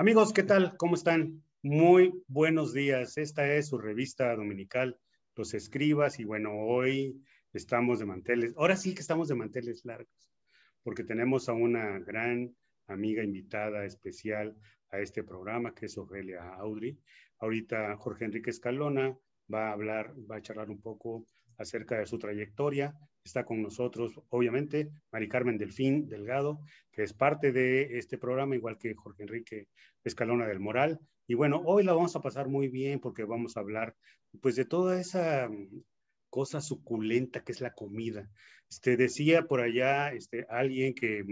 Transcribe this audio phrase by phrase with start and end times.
[0.00, 0.76] Amigos, ¿qué tal?
[0.76, 1.42] ¿Cómo están?
[1.60, 3.18] Muy buenos días.
[3.18, 4.96] Esta es su revista dominical,
[5.34, 7.20] Los Escribas, y bueno, hoy
[7.52, 8.54] estamos de manteles.
[8.56, 10.30] Ahora sí que estamos de manteles largos,
[10.84, 12.54] porque tenemos a una gran
[12.86, 14.56] amiga invitada especial
[14.90, 16.96] a este programa, que es Ofelia Audrey.
[17.40, 19.18] Ahorita Jorge Enrique Escalona
[19.52, 21.26] va a hablar, va a charlar un poco
[21.56, 22.94] acerca de su trayectoria.
[23.28, 26.60] Está con nosotros, obviamente, Mari Carmen Delfín Delgado,
[26.90, 29.68] que es parte de este programa, igual que Jorge Enrique
[30.02, 30.98] Escalona del Moral.
[31.26, 33.94] Y bueno, hoy la vamos a pasar muy bien porque vamos a hablar
[34.40, 35.82] pues de toda esa mm,
[36.30, 38.30] cosa suculenta que es la comida.
[38.70, 41.22] Este, decía por allá este, alguien que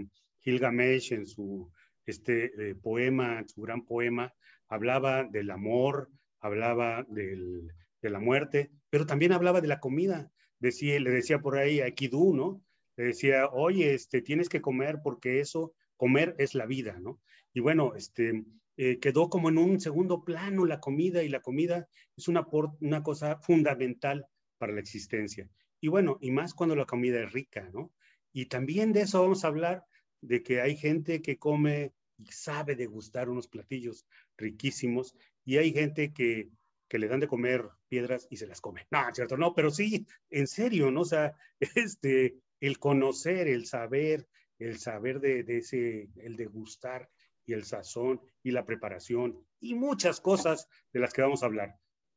[0.41, 1.71] Gilgamesh en su
[2.05, 4.31] este, eh, poema, su gran poema,
[4.67, 6.11] hablaba del amor,
[6.41, 7.73] hablaba del,
[8.03, 10.29] de la muerte, pero también hablaba de la comida.
[10.59, 12.61] Decía, le decía por ahí a Kidú, ¿no?
[12.95, 17.19] Le decía, oye, este, tienes que comer porque eso, comer es la vida, ¿no?
[17.53, 18.43] Y bueno, este,
[18.77, 22.47] eh, quedó como en un segundo plano la comida y la comida es una,
[22.79, 24.25] una cosa fundamental
[24.57, 25.49] para la existencia.
[25.79, 27.91] Y bueno, y más cuando la comida es rica, ¿no?
[28.33, 29.85] Y también de eso vamos a hablar,
[30.21, 34.05] de que hay gente que come y sabe degustar unos platillos
[34.37, 35.15] riquísimos
[35.45, 36.49] y hay gente que
[36.87, 38.87] que le dan de comer piedras y se las come.
[38.91, 41.01] No, cierto, no, pero sí, en serio, ¿no?
[41.01, 41.35] O sea,
[41.75, 44.27] este, el conocer, el saber,
[44.59, 47.09] el saber de, ese, el degustar
[47.45, 51.75] y el sazón y la preparación y muchas cosas de las que vamos a hablar.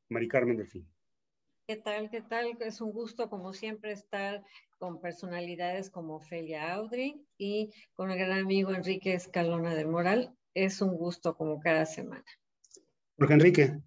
[0.09, 0.89] Mari Carmen Delfín.
[1.67, 2.11] ¿Qué tal?
[2.11, 2.57] ¿Qué tal?
[2.61, 4.43] Es un gusto, como siempre, estar
[4.79, 10.35] con personalidades como Ofelia Audrey y con el gran amigo Enrique Escalona del Moral.
[10.53, 12.25] Es un gusto como cada semana.
[13.17, 13.81] Jorge Enrique.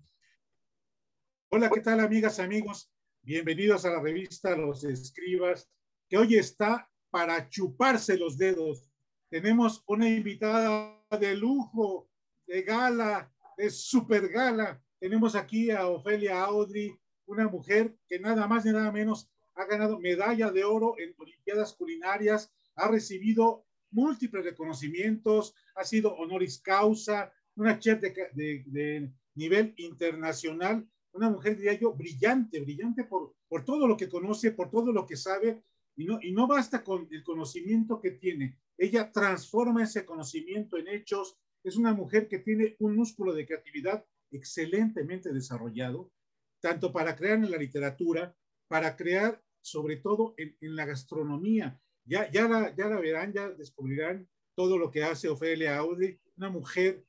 [1.56, 2.92] Hola, ¿qué tal amigas, amigos?
[3.22, 5.70] Bienvenidos a la revista Los Escribas,
[6.10, 8.90] que hoy está para chuparse los dedos.
[9.30, 12.10] Tenemos una invitada de lujo,
[12.48, 14.84] de gala, de super gala.
[15.00, 20.00] Tenemos aquí a Ofelia Audrey, una mujer que nada más ni nada menos ha ganado
[20.00, 27.78] medalla de oro en Olimpiadas Culinarias, ha recibido múltiples reconocimientos, ha sido honoris causa, una
[27.78, 33.88] chef de, de, de nivel internacional una mujer, diría yo, brillante, brillante por, por todo
[33.88, 35.64] lo que conoce, por todo lo que sabe,
[35.96, 38.58] y no, y no basta con el conocimiento que tiene.
[38.78, 41.38] Ella transforma ese conocimiento en hechos.
[41.64, 46.12] Es una mujer que tiene un músculo de creatividad excelentemente desarrollado,
[46.60, 48.36] tanto para crear en la literatura,
[48.68, 51.80] para crear sobre todo en, en la gastronomía.
[52.06, 56.50] Ya, ya, la, ya la verán, ya descubrirán todo lo que hace Ofelia Audi, una
[56.50, 57.06] mujer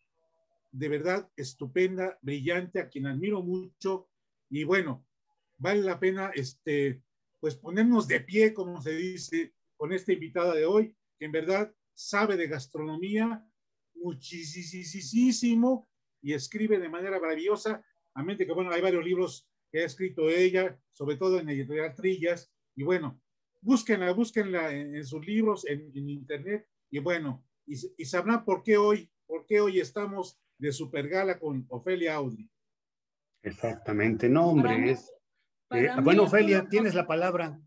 [0.74, 4.08] de verdad estupenda, brillante, a quien admiro mucho.
[4.50, 5.06] Y bueno,
[5.56, 7.00] vale la pena este,
[7.38, 11.72] pues ponernos de pie, como se dice, con esta invitada de hoy, que en verdad
[11.92, 13.48] sabe de gastronomía
[13.94, 15.88] muchísimo
[16.20, 17.84] y escribe de manera maravillosa.
[18.14, 21.94] A mente que, bueno, hay varios libros que ha escrito ella, sobre todo en editorial
[21.94, 22.52] Trillas.
[22.74, 23.22] Y bueno,
[23.60, 26.66] búsquenla, búsquenla en, sus libros, en, internet.
[26.90, 31.66] Y bueno, y, y sabrán por qué hoy, por qué hoy estamos de Supergala con
[31.68, 32.50] Ofelia Audi.
[33.42, 35.12] Exactamente, no, hombre, es...
[35.70, 37.60] Eh, bueno, Ofelia, tienes la palabra.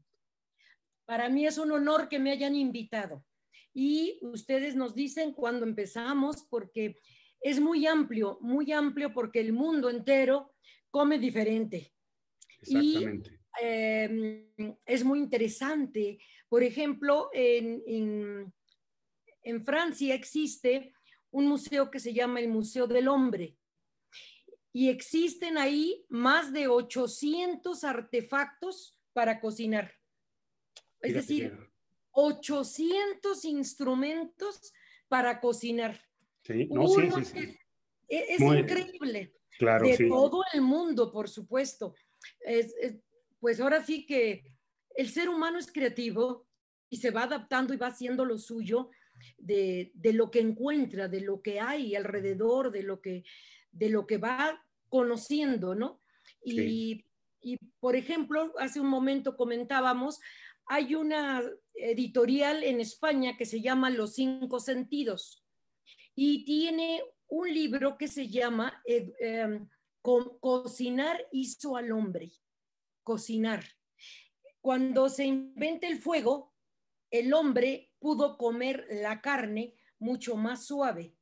[1.06, 3.26] Para mí es un honor que me hayan invitado.
[3.74, 7.00] Y ustedes nos dicen cuándo empezamos, porque
[7.42, 10.56] es muy amplio, muy amplio, porque el mundo entero
[10.90, 11.94] come diferente.
[12.62, 13.30] Exactamente.
[13.30, 16.20] Y em, es muy interesante.
[16.50, 18.54] Por ejemplo, en, en,
[19.44, 20.94] en Francia existe
[21.38, 23.56] un museo que se llama el Museo del Hombre.
[24.74, 29.94] Y existen ahí más de 800 artefactos para cocinar.
[31.00, 31.56] Es decir,
[32.12, 34.74] 800 instrumentos
[35.08, 36.00] para cocinar.
[36.42, 37.58] Sí, no, sí, sí,
[38.08, 39.36] Es, increíble.
[39.60, 41.94] Claro, de todo el mundo, por supuesto.
[43.40, 44.44] pues ahora sí que
[44.96, 46.48] el ser humano es creativo
[46.90, 48.90] y se va adaptando y va haciendo lo suyo
[49.38, 53.24] de, lo que encuentra, de lo que hay alrededor, de lo que,
[53.72, 56.02] de lo que va conociendo, ¿no?
[56.44, 57.06] Y,
[57.42, 60.20] y, por ejemplo, hace un momento comentábamos,
[60.66, 61.44] hay una
[61.76, 65.46] editorial en España que se llama Los Cinco Sentidos
[66.16, 69.68] y tiene un libro que se llama em,
[70.02, 72.32] Cocinar hizo al hombre.
[73.04, 73.64] Cocinar.
[74.62, 76.54] Cuando se inventa el fuego,
[77.12, 81.16] el hombre pudo comer la carne mucho más suave.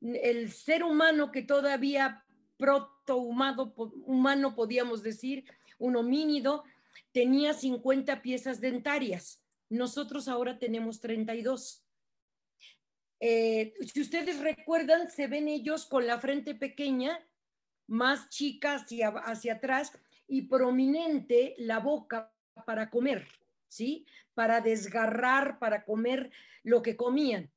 [0.00, 2.24] El ser humano que todavía
[2.56, 3.72] protohumano,
[4.04, 5.44] humano podíamos decir,
[5.78, 6.64] un homínido,
[7.12, 9.42] tenía 50 piezas dentarias.
[9.68, 11.84] Nosotros ahora tenemos 32.
[13.20, 17.18] Eh, si ustedes recuerdan, se ven ellos con la frente pequeña,
[17.86, 19.92] más chica hacia, hacia atrás
[20.28, 22.32] y prominente la boca
[22.64, 23.26] para comer,
[23.68, 24.06] ¿sí?
[24.36, 26.30] Para desgarrar, para comer
[26.62, 27.50] lo que comían.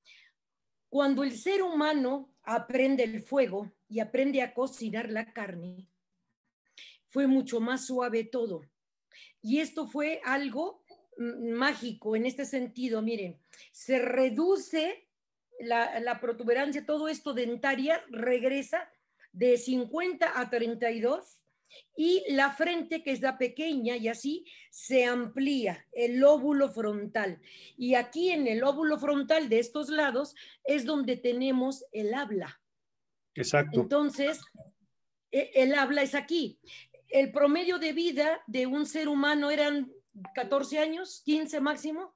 [0.89, 5.87] Cuando el ser humano aprende el fuego y aprende a cocinar la carne,
[7.09, 8.61] fue mucho más suave todo.
[9.41, 10.83] Y esto fue algo
[11.17, 13.01] mágico en este sentido.
[13.01, 13.39] Miren,
[13.71, 15.07] se reduce
[15.59, 18.89] la, la protuberancia, todo esto dentaria regresa
[19.31, 21.38] de 50 a 32
[21.95, 27.41] y la frente que es la pequeña y así se amplía el óvulo frontal.
[27.77, 32.61] Y aquí en el óvulo frontal de estos lados es donde tenemos el habla.
[33.35, 33.81] Exacto.
[33.81, 34.39] Entonces,
[35.31, 36.59] e, el habla es aquí.
[37.07, 39.91] El promedio de vida de un ser humano eran
[40.35, 42.15] 14 años, 15 máximo,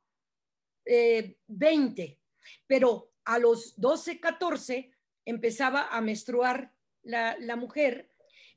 [0.85, 2.19] 20, eh,
[2.67, 4.91] pero a los 12, 14
[5.25, 8.12] empezaba a menstruar la, la mujer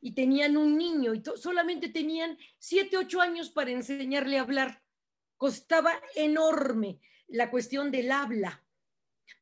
[0.06, 4.80] y tenían un niño y solamente tenían 7, 8 años para enseñarle a hablar.
[5.36, 8.64] Costaba enorme la cuestión del habla.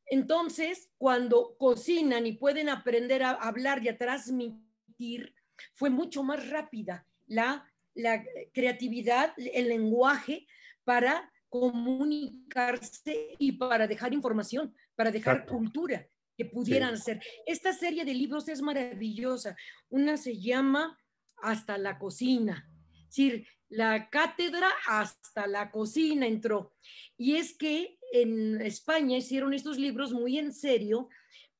[0.07, 5.35] Entonces, cuando cocinan y pueden aprender a hablar y a transmitir,
[5.75, 10.47] fue mucho más rápida la, la creatividad, el lenguaje
[10.83, 17.21] para comunicarse y para dejar información, para dejar cultura que pudieran ser.
[17.45, 19.55] Esta serie de libros es maravillosa.
[19.89, 20.97] Una se llama
[21.37, 22.69] Hasta la cocina.
[22.93, 26.75] Es decir, la cátedra hasta la cocina entró.
[27.17, 31.09] Y es que en España hicieron estos libros muy en serio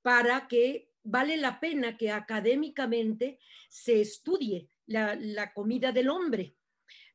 [0.01, 3.39] para que vale la pena que académicamente
[3.69, 6.55] se estudie la, la comida del hombre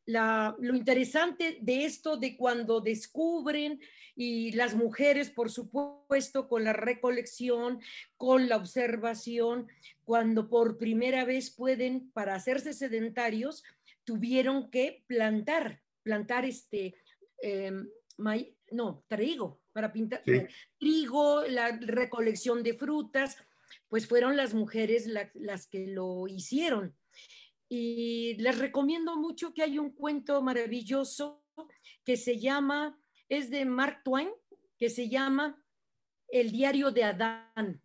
[0.06, 3.80] lo interesante de esto, de cuando descubren
[4.16, 7.80] y las mujeres, por supuesto, con la recolección,
[8.16, 9.68] con la observación,
[10.04, 13.62] cuando por primera vez pueden, para hacerse sedentarios,
[14.04, 16.96] tuvieron que plantar, plantar este,
[17.42, 17.88] em,
[18.72, 20.22] no, trigo, para pintar,
[20.78, 23.36] trigo, la recolección de frutas,
[23.88, 26.94] pues fueron las mujeres las que lo hicieron.
[27.72, 31.40] Y les recomiendo mucho que hay un cuento maravilloso
[32.04, 34.28] que se llama, es de Mark Twain,
[34.76, 35.62] que se llama
[36.28, 37.80] El diario de Adán.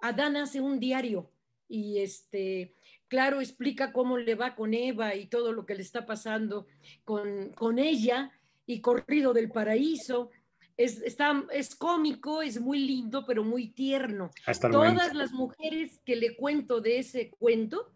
[0.00, 1.30] Adán hace un diario
[1.68, 2.74] y este,
[3.08, 6.66] claro, explica cómo le va con Eva y todo lo que le está pasando
[7.04, 8.32] con, con ella
[8.64, 10.30] y corrido del paraíso.
[10.78, 14.30] Es, está, es cómico, es muy lindo, pero muy tierno.
[14.72, 17.92] Todas las mujeres que le cuento de ese cuento,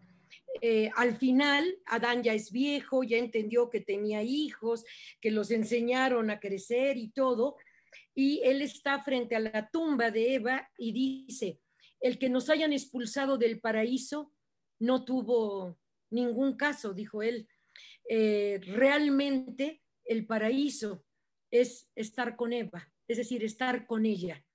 [0.61, 4.85] eh, al final, Adán ya es viejo, ya entendió que tenía hijos,
[5.21, 7.57] que los enseñaron a crecer y todo,
[8.13, 11.59] y él está frente a la tumba de Eva y dice,
[11.99, 14.31] el que nos hayan expulsado del paraíso
[14.79, 15.77] no tuvo
[16.09, 17.47] ningún caso, dijo él.
[18.09, 21.03] Eh, realmente el paraíso
[21.51, 24.45] es estar con Eva, es decir, estar con ella.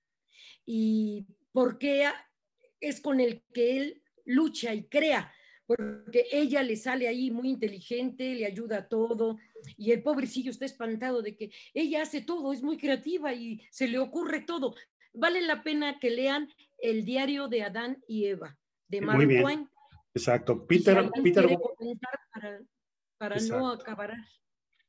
[0.65, 2.07] Y porque
[2.81, 5.33] es con el que él lucha y crea,
[5.77, 9.39] porque ella le sale ahí muy inteligente, le ayuda a todo,
[9.77, 13.87] y el pobrecillo está espantado de que ella hace todo, es muy creativa y se
[13.87, 14.75] le ocurre todo.
[15.15, 18.59] Vale la pena que lean el diario de Adán y Eva,
[18.89, 19.69] de Mark Twain.
[20.13, 20.67] Exacto.
[20.67, 21.47] Peter, Peter
[22.33, 22.61] para,
[23.17, 24.17] para no acabar.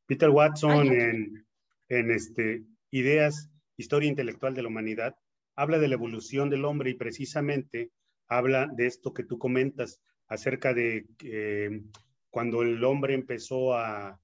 [0.07, 1.47] Peter Watson en,
[1.89, 5.15] en este, Ideas, Historia Intelectual de la Humanidad,
[5.55, 7.91] habla de la evolución del hombre y precisamente
[8.27, 11.81] habla de esto que tú comentas, acerca de eh,
[12.29, 14.17] cuando el hombre empezó a,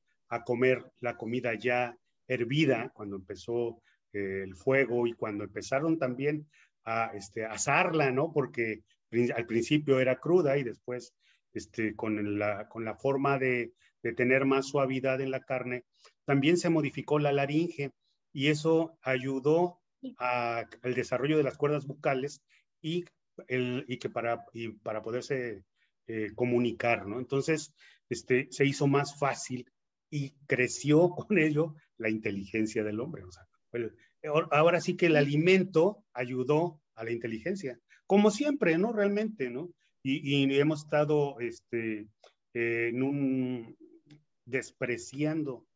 [0.45, 1.97] comer la comida ya
[2.27, 3.81] hervida, cuando empezó
[4.13, 6.47] eh, el fuego y cuando empezaron también
[6.85, 8.31] a este, asarla, ¿no?
[8.33, 8.83] Porque
[9.35, 11.13] al principio era cruda y después
[11.53, 13.73] este, con, la, con la forma de,
[14.15, 15.83] tener más suavidad en la carne,
[16.23, 17.91] también se modificó la laringe
[18.31, 19.81] y eso ayudó
[20.17, 22.41] al desarrollo de las cuerdas bucales
[22.81, 23.03] y,
[23.49, 25.65] el, y que para, y para poderse
[26.07, 27.19] eh, comunicar, ¿no?
[27.19, 27.73] Entonces,
[28.09, 29.69] este, se hizo más fácil
[30.09, 33.23] y creció con ello la inteligencia del hombre.
[33.23, 33.43] O sea,
[34.51, 38.93] ahora sí que el alimento ayudó a la inteligencia, como siempre, ¿no?
[38.93, 39.69] Realmente, ¿no?
[40.01, 42.07] Y, hemos estado este,
[42.53, 43.75] en un
[44.45, 45.67] despreciando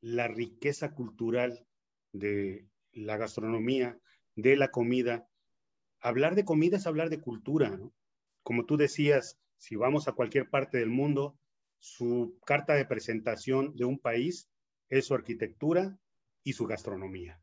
[0.00, 1.66] la riqueza cultural
[2.12, 3.98] de la gastronomía,
[4.34, 5.28] de la comida.
[6.00, 7.92] Hablar de comida es hablar de cultura, ¿no?
[8.42, 11.38] Como tú decías, si vamos a cualquier parte del mundo,
[11.78, 14.48] su carta de presentación de un país
[14.88, 15.98] es su arquitectura
[16.42, 17.40] y su gastronomía.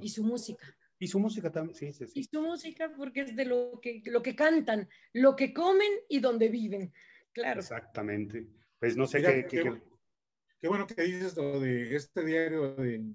[0.00, 0.66] Y su música.
[0.98, 2.20] Y su música también, sí, sí, sí.
[2.20, 6.20] Y su música porque es de lo que, lo que cantan, lo que comen y
[6.20, 6.92] donde viven.
[7.32, 7.60] Claro.
[7.60, 8.46] Exactamente.
[8.78, 9.46] Pues no sé qué,
[10.58, 13.14] qué, bueno que dices lo de este diario de,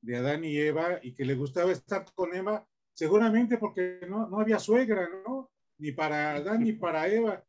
[0.00, 4.40] de, Adán y Eva y que le gustaba estar con Eva, seguramente porque no, no
[4.40, 5.33] había suegra, ¿no?
[5.78, 7.44] Ni para Adán ni para Eva.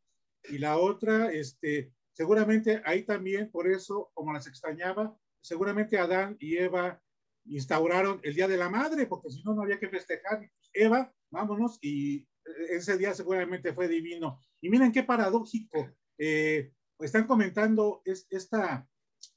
[0.49, 6.57] Y la otra, este, seguramente ahí también, por eso, como las extrañaba, seguramente Adán y
[6.57, 7.01] Eva
[7.45, 10.49] instauraron el Día de la Madre, porque si no, no había que festejar.
[10.73, 12.27] Eva, vámonos, y
[12.69, 14.39] ese día seguramente fue divino.
[14.61, 18.87] Y miren qué paradójico, eh, están comentando es, esta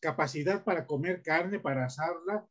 [0.01, 2.47] capacidad para comer carne, para asarla,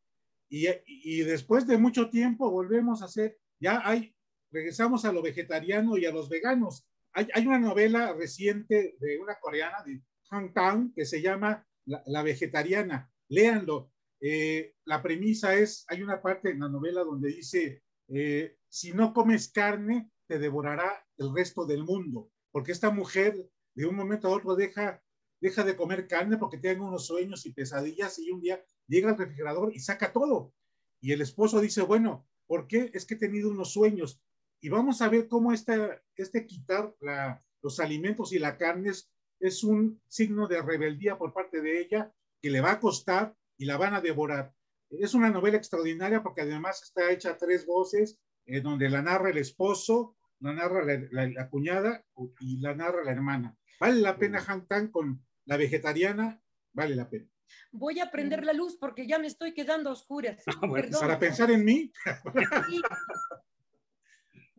[0.50, 4.16] y, y, después de mucho tiempo volvemos a hacer, ya hay,
[4.52, 6.86] regresamos a lo vegetariano y a los veganos.
[7.14, 12.24] Hay, hay una novela reciente de una coreana, de Han Tang, que se llama La,
[12.24, 13.12] Vegetariana.
[13.30, 18.94] Léanlo, eh, la premisa es, hay una parte en la novela donde dice, eh, si
[18.94, 24.28] no comes carne, te devorará el resto del mundo, porque esta mujer de un momento
[24.28, 25.02] a otro deja,
[25.40, 29.18] deja de comer carne porque tiene unos sueños y pesadillas y un día llega al
[29.18, 30.54] refrigerador y saca todo.
[31.00, 32.92] Y el esposo dice, bueno, ¿por qué?
[32.94, 34.22] Es que he tenido unos sueños.
[34.60, 39.12] Y vamos a ver cómo este, este quitar la, los alimentos y la carne es,
[39.40, 42.12] es un signo de rebeldía por parte de ella
[42.42, 44.54] que le va a costar y la van a devorar.
[44.90, 49.30] Es una novela extraordinaria porque además está hecha a tres voces, eh, donde la narra
[49.30, 52.06] el esposo, la narra la, cuñada
[52.40, 53.58] y la narra la hermana.
[53.80, 56.42] Vale la pena Han con la vegetariana,
[56.74, 57.30] vale la pena.
[57.72, 60.44] Voy a prender la luz porque ya me estoy quedando a oscuras.
[60.62, 61.92] Ah, para pensar en mí.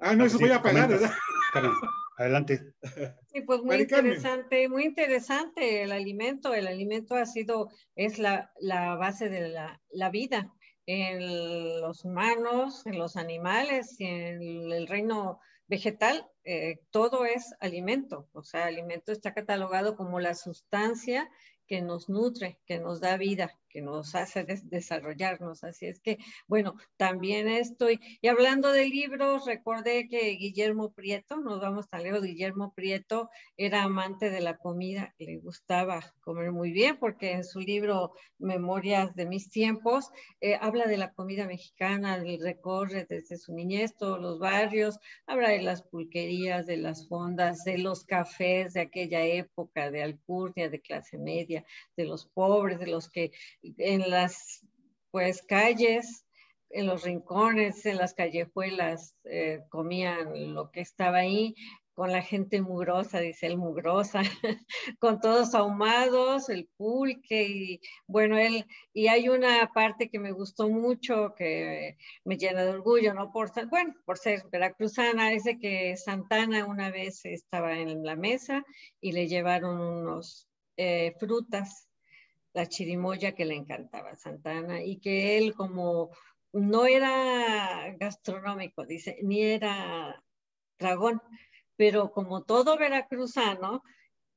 [0.00, 1.12] Ah, no, eso voy a apagar, ¿verdad?
[2.18, 2.74] Adelante.
[3.32, 6.52] Sí, pues muy interesante, muy interesante el alimento.
[6.52, 10.52] El alimento ha sido, es la, la base de la, la, vida
[10.86, 15.38] en los humanos, en los animales y en el reino
[15.68, 16.26] vegetal.
[16.42, 18.28] Eh, todo es alimento.
[18.32, 21.30] O sea, alimento está catalogado como la sustancia
[21.68, 25.64] que nos nutre, que nos da vida, que nos hace desarrollarnos.
[25.64, 28.00] Así es que, bueno, también estoy.
[28.20, 33.82] Y hablando de libros, recordé que Guillermo Prieto, nos vamos tan lejos, Guillermo Prieto era
[33.82, 39.26] amante de la comida, le gustaba comer muy bien, porque en su libro Memorias de
[39.26, 40.10] mis tiempos,
[40.40, 45.62] eh, habla de la comida mexicana, recorre desde su niñez todos los barrios, habla de
[45.62, 51.18] las pulquerías, de las fondas, de los cafés de aquella época, de alcurnia, de clase
[51.18, 51.64] media,
[51.96, 54.66] de los pobres, de los que en las
[55.10, 56.24] pues calles,
[56.70, 61.54] en los rincones, en las callejuelas, eh, comían lo que estaba ahí,
[61.98, 64.22] con la gente mugrosa, dice el mugrosa,
[65.00, 70.68] con todos ahumados, el pulque y bueno, él, y hay una parte que me gustó
[70.68, 73.32] mucho, que me llena de orgullo, ¿no?
[73.32, 78.62] Por bueno, por ser veracruzana, dice que Santana una vez estaba en la mesa
[79.00, 80.46] y le llevaron unos
[80.76, 81.87] eh, frutas
[82.52, 86.10] la chirimoya que le encantaba a Santana y que él como
[86.52, 90.24] no era gastronómico, dice, ni era
[90.78, 91.20] dragón,
[91.76, 93.82] pero como todo veracruzano,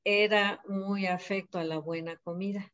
[0.03, 2.74] era muy afecto a la buena comida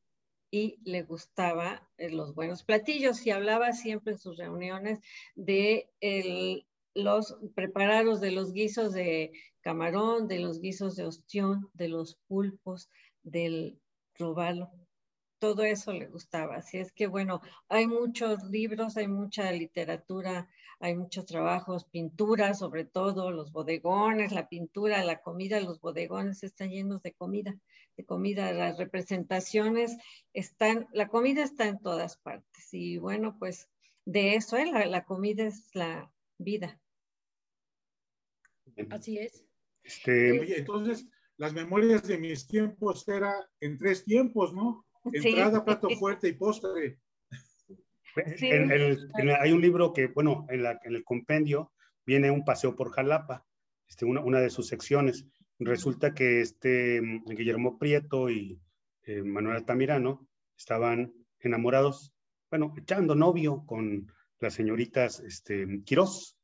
[0.49, 4.99] y le gustaba eh, los buenos platillos y hablaba siempre en sus reuniones
[5.35, 5.89] de
[6.93, 12.89] los preparados de los guisos de camarón, de los guisos de ostión, de los pulpos,
[13.23, 13.79] del
[14.15, 14.71] robalo
[15.39, 16.57] todo eso le gustaba.
[16.57, 22.85] Así es que bueno, hay muchos libros, hay mucha literatura, hay muchos trabajos, pintura, sobre
[22.85, 27.57] todo los bodegones, la pintura, la comida, los bodegones están llenos de comida,
[27.95, 29.97] de comida, las representaciones
[30.33, 32.73] están, la comida está en todas partes.
[32.73, 33.69] Y bueno, pues
[34.05, 34.65] de eso, ¿eh?
[34.65, 36.79] la, comida es la vida.
[38.91, 39.43] Así es.
[39.83, 44.86] Este, entonces, las memorias de mis tiempos era en tres tiempos, ¿no?
[45.13, 46.99] Entrada, plato fuerte y postre.
[49.41, 51.71] hay un libro que, bueno, en, la, en, el compendio
[52.05, 53.45] viene un paseo por Jalapa,
[53.87, 55.25] este, una, una de sus secciones.
[55.59, 58.59] Resulta que este Guillermo Prieto y
[59.03, 62.13] eh, Manuel Altamirano estaban enamorados,
[62.49, 66.37] bueno, echando novio con las señoritas este, Quirós.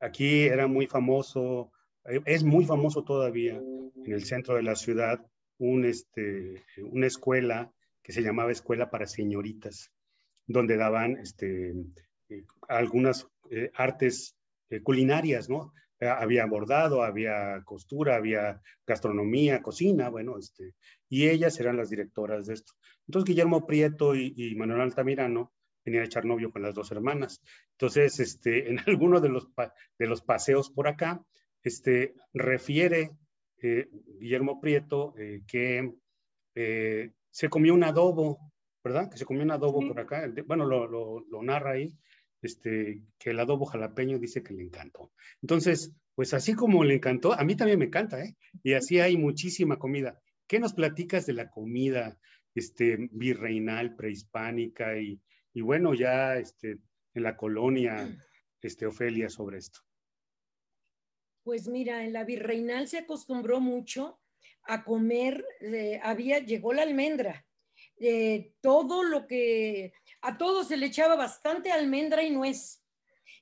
[0.00, 1.72] Aquí era muy famoso,
[2.04, 5.24] eh, es muy famoso todavía en el centro de la ciudad,
[5.58, 7.72] un, este, una escuela
[8.06, 9.90] que se llamaba Escuela para Señoritas,
[10.46, 11.72] donde daban este,
[12.28, 14.36] eh, algunas eh, artes
[14.70, 15.72] eh, culinarias, ¿no?
[15.98, 20.74] había bordado, había costura, había gastronomía, cocina, bueno, este,
[21.08, 22.74] y ellas eran las directoras de esto.
[23.08, 25.52] Entonces Guillermo Prieto y, Manuel Altamirano
[25.84, 27.40] venía a echar novio con las dos hermanas.
[27.72, 29.48] Entonces, este, en alguno de los,
[29.98, 31.24] de los paseos por acá,
[31.62, 33.10] este, refiere
[33.62, 33.88] eh,
[34.20, 35.14] Guillermo Prieto
[35.48, 35.92] que
[37.36, 38.50] se comió un adobo,
[38.82, 39.10] ¿verdad?
[39.10, 40.26] Que se comió un adobo por acá.
[40.46, 41.92] Bueno, lo, lo, lo, narra ahí,
[42.40, 45.12] este, que el adobo jalapeño dice que le encantó.
[45.42, 48.38] Entonces, pues así como le encantó, a mí también me encanta, ¿eh?
[48.62, 50.18] Y así hay muchísima comida.
[50.46, 52.18] ¿Qué nos platicas de la comida
[52.54, 55.20] este, virreinal, prehispánica y,
[55.52, 56.78] y bueno, ya este,
[57.12, 58.08] en la colonia,
[58.62, 59.80] este, Ofelia, sobre esto?
[61.42, 64.18] Pues mira, en la virreinal se acostumbró mucho
[64.68, 67.46] a comer, eh, había, llegó la almendra,
[67.98, 72.84] eh, todo lo que, a todo se le echaba bastante almendra y nuez,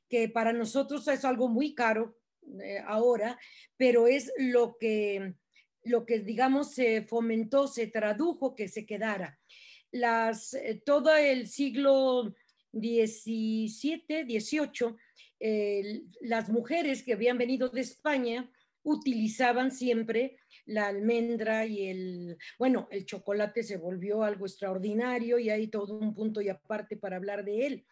[0.09, 2.17] que para nosotros es algo muy caro
[2.63, 3.39] eh, ahora,
[3.77, 5.35] pero es lo que
[5.87, 9.39] lo que digamos se fomentó, se tradujo que se quedara.
[9.91, 12.35] Las, eh, todo el siglo
[12.73, 14.97] XVII, XVIII,
[16.23, 18.51] las mujeres que habían venido de España
[18.85, 20.37] utilizaban siempre
[20.67, 26.15] la almendra y el, bueno, el chocolate se volvió algo extraordinario y hay todo un
[26.15, 27.87] punto y aparte para hablar de él.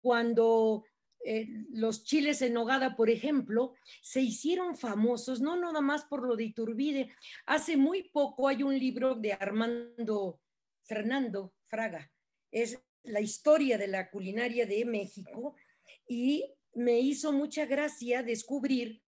[0.00, 0.84] Cuando
[1.24, 6.36] eh, los chiles en nogada, por ejemplo, se hicieron famosos, no nada más por lo
[6.36, 7.10] de Iturbide.
[7.46, 10.40] Hace muy poco hay un libro de Armando
[10.84, 12.10] Fernando Fraga,
[12.50, 15.54] es la historia de la culinaria de México
[16.06, 19.02] y me hizo mucha gracia descubrir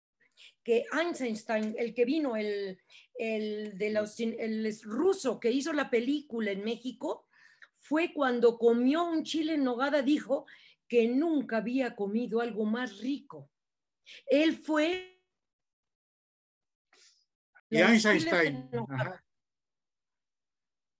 [0.62, 2.78] que Einstein, el que vino, el,
[3.14, 7.26] el, de los, el ruso que hizo la película en México,
[7.78, 10.46] fue cuando comió un chile en nogada, dijo
[10.86, 13.50] que nunca había comido algo más rico.
[14.26, 15.20] Él fue...
[17.70, 18.68] Y Einstein.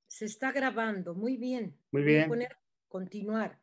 [0.09, 1.79] Se está grabando, muy bien.
[1.91, 2.21] Muy bien.
[2.21, 2.57] Voy a poner,
[2.89, 3.61] continuar.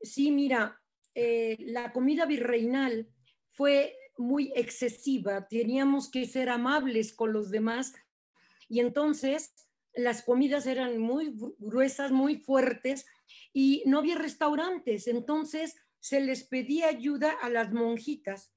[0.00, 0.80] Sí, mira,
[1.14, 3.08] eh, la comida virreinal
[3.50, 7.94] fue muy excesiva, teníamos que ser amables con los demás
[8.68, 9.54] y entonces
[9.94, 13.06] las comidas eran muy gruesas, muy fuertes
[13.52, 18.52] y no había restaurantes, entonces se les pedía ayuda a las monjitas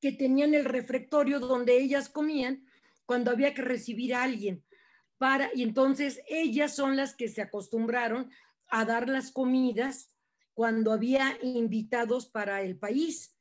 [0.00, 2.66] que tenían el refectorio donde ellas comían
[3.06, 4.64] cuando había que recibir a alguien.
[5.16, 8.30] Para, y entonces ellas son las que se acostumbraron
[8.68, 10.10] a dar las comidas
[10.54, 13.31] cuando había invitados para el país.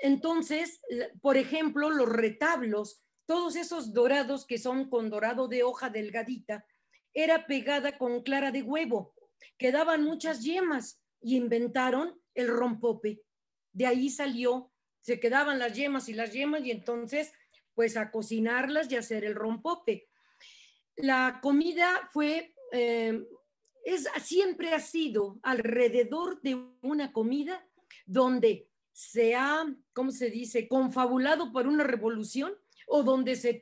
[0.00, 0.80] Entonces,
[1.20, 6.66] por ejemplo, los retablos, todos esos dorados que son con dorado de hoja delgadita,
[7.12, 9.14] era pegada con clara de huevo
[9.58, 13.22] quedaban muchas yemas y inventaron el rompope.
[13.72, 17.32] De ahí salió, se quedaban las yemas y las yemas y entonces
[17.74, 20.08] pues a cocinarlas y hacer el rompope.
[20.96, 23.20] La comida fue, eh,
[23.84, 27.66] es, siempre ha sido alrededor de una comida
[28.06, 32.54] donde se ha, ¿cómo se dice?, confabulado por una revolución
[32.86, 33.60] o donde se,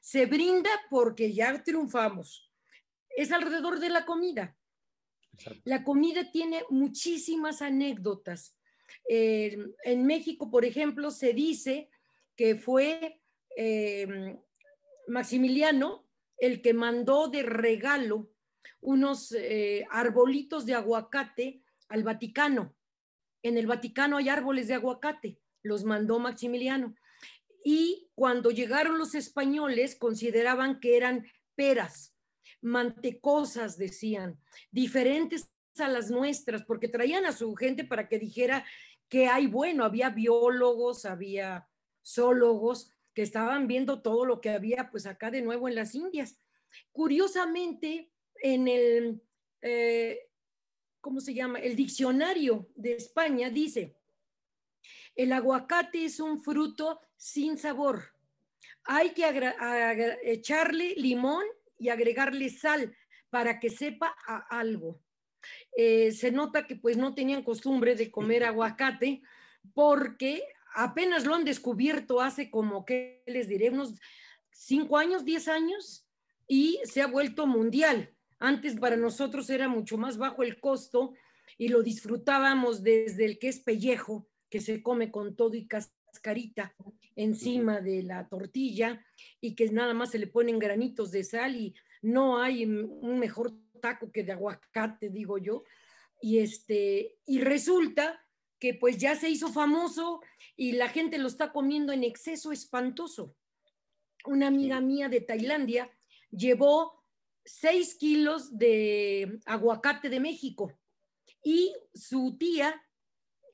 [0.00, 2.50] se brinda porque ya triunfamos.
[3.16, 4.56] Es alrededor de la comida.
[5.64, 8.56] La comida tiene muchísimas anécdotas.
[9.08, 11.88] Eh, en México, por ejemplo, se dice
[12.36, 13.22] que fue
[13.56, 14.36] eh,
[15.06, 18.32] Maximiliano el que mandó de regalo
[18.80, 22.74] unos eh, arbolitos de aguacate al Vaticano.
[23.42, 26.94] En el Vaticano hay árboles de aguacate, los mandó Maximiliano.
[27.64, 32.16] Y cuando llegaron los españoles consideraban que eran peras
[32.60, 34.38] mantecosas, decían,
[34.70, 38.64] diferentes a las nuestras, porque traían a su gente para que dijera
[39.08, 41.68] que hay bueno, había biólogos, había
[42.04, 46.38] zoólogos que estaban viendo todo lo que había pues acá de nuevo en las Indias.
[46.92, 48.10] Curiosamente,
[48.42, 49.22] en el,
[49.60, 50.30] eh,
[51.02, 51.58] ¿cómo se llama?
[51.58, 53.94] El diccionario de España dice,
[55.14, 58.14] el aguacate es un fruto sin sabor.
[58.84, 59.24] Hay que
[60.22, 61.44] echarle limón
[61.78, 62.96] y agregarle sal
[63.28, 65.02] para que sepa a algo.
[65.76, 69.22] Eh, se nota que pues no tenían costumbre de comer aguacate
[69.74, 73.94] porque apenas lo han descubierto hace como que les diré unos
[74.52, 76.06] cinco años, diez años
[76.46, 78.11] y se ha vuelto mundial.
[78.44, 81.14] Antes para nosotros era mucho más bajo el costo
[81.58, 86.74] y lo disfrutábamos desde el que es pellejo, que se come con todo y cascarita
[87.14, 89.00] encima de la tortilla
[89.40, 93.52] y que nada más se le ponen granitos de sal y no hay un mejor
[93.80, 95.62] taco que de aguacate, digo yo.
[96.20, 98.26] Y este, y resulta
[98.58, 100.20] que pues ya se hizo famoso
[100.56, 103.36] y la gente lo está comiendo en exceso espantoso.
[104.24, 105.88] Una amiga mía de Tailandia
[106.32, 107.01] llevó
[107.44, 110.72] seis kilos de aguacate de México
[111.42, 112.82] y su tía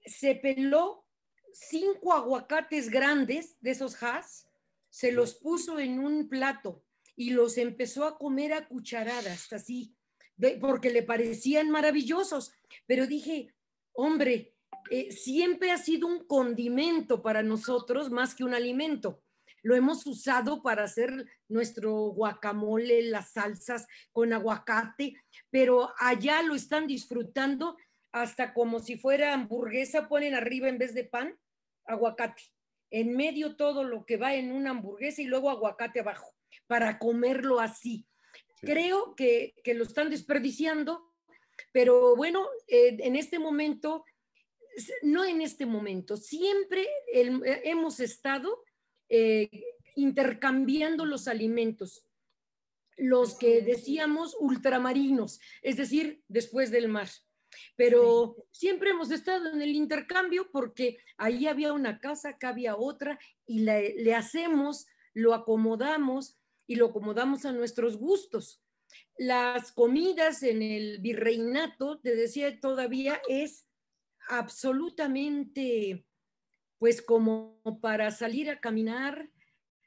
[0.05, 1.07] se peló
[1.53, 4.49] cinco aguacates grandes de esos has,
[4.91, 6.85] se los puso en un plato
[7.17, 9.95] y los empezó a comer a cucharadas, así,
[10.61, 12.53] porque le parecían maravillosos.
[12.87, 13.55] Pero dije,
[13.93, 14.55] hombre,
[14.91, 19.23] eh, siempre ha sido un condimento para nosotros más que un alimento.
[19.63, 25.15] Lo hemos usado para hacer nuestro guacamole, las salsas con aguacate,
[25.51, 27.77] pero allá lo están disfrutando
[28.13, 31.39] hasta como si fuera hamburguesa, ponen arriba en vez de pan,
[31.85, 32.43] aguacate.
[32.91, 36.35] En medio todo lo que va en una hamburguesa y luego aguacate abajo,
[36.67, 38.07] para comerlo así.
[38.61, 41.13] Creo que, lo están desperdiciando,
[41.73, 44.05] pero bueno, eh, en este momento,
[45.03, 48.65] no en este momento, siempre hemos estado
[49.09, 49.49] eh,
[49.97, 52.05] intercambiando los alimentos,
[52.97, 57.09] los que decíamos ultramarinos, es decir, después del mar.
[57.77, 63.19] Pero siempre hemos estado en el intercambio porque ahí había una casa, acá había otra
[63.47, 68.63] y le, hacemos, lo acomodamos y lo acomodamos a nuestros gustos.
[69.17, 73.67] Las comidas en el virreinato, te decía todavía, es
[74.29, 76.07] absolutamente,
[76.79, 79.29] pues como para salir a caminar,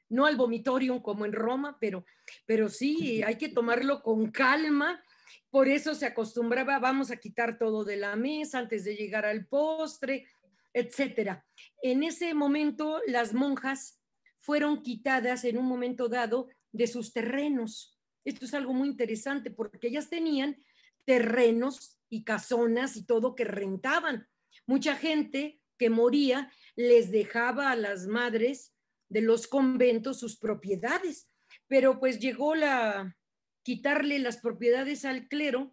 [0.08, 2.04] no al vomitorium como en Roma, pero,
[2.46, 5.02] pero sí, hay que tomarlo con calma
[5.50, 9.46] por eso se acostumbraba, vamos a quitar todo de la mesa antes de llegar al
[9.46, 10.26] postre,
[10.72, 11.44] etcétera.
[11.82, 14.02] En ese momento, las monjas
[14.40, 18.00] fueron quitadas en un momento dado de sus terrenos.
[18.24, 20.56] Esto es algo muy interesante porque ellas tenían
[21.04, 24.26] terrenos y casonas y todo que rentaban.
[24.66, 28.72] Mucha gente que moría les dejaba a las madres
[29.08, 31.28] de los conventos sus propiedades,
[31.68, 33.16] pero pues llegó la,
[33.62, 35.72] quitarle las propiedades al clero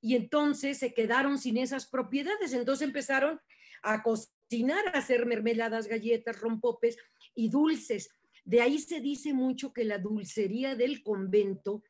[0.00, 2.52] y entonces se quedaron sin esas propiedades.
[2.52, 3.40] Entonces empezaron
[3.82, 6.96] a cocinar, a hacer mermeladas, galletas, rompopes
[7.34, 8.10] y dulces.
[8.44, 11.82] De ahí se dice mucho que la dulcería del convento,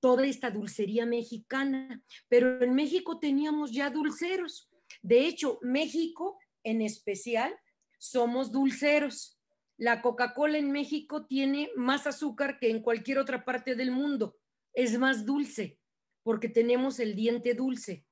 [0.00, 4.70] toda esta dulcería mexicana, pero en México teníamos ya dulceros.
[5.02, 7.54] De hecho, México en especial
[8.10, 9.38] somos dulceros.
[9.76, 14.36] La Coca-Cola en México tiene más azúcar que en cualquier otra parte del mundo
[14.72, 15.78] es más dulce,
[16.22, 18.04] porque tenemos el diente dulce.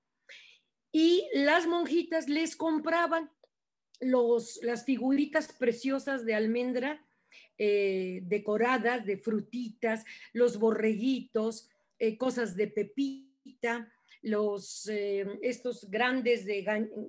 [0.90, 3.30] Y las monjitas les compraban
[4.00, 7.04] los, las figuritas preciosas de almendra
[7.58, 16.64] eh, decoradas de frutitas, los borreguitos, eh, cosas de pepita, los, eh, estos grandes de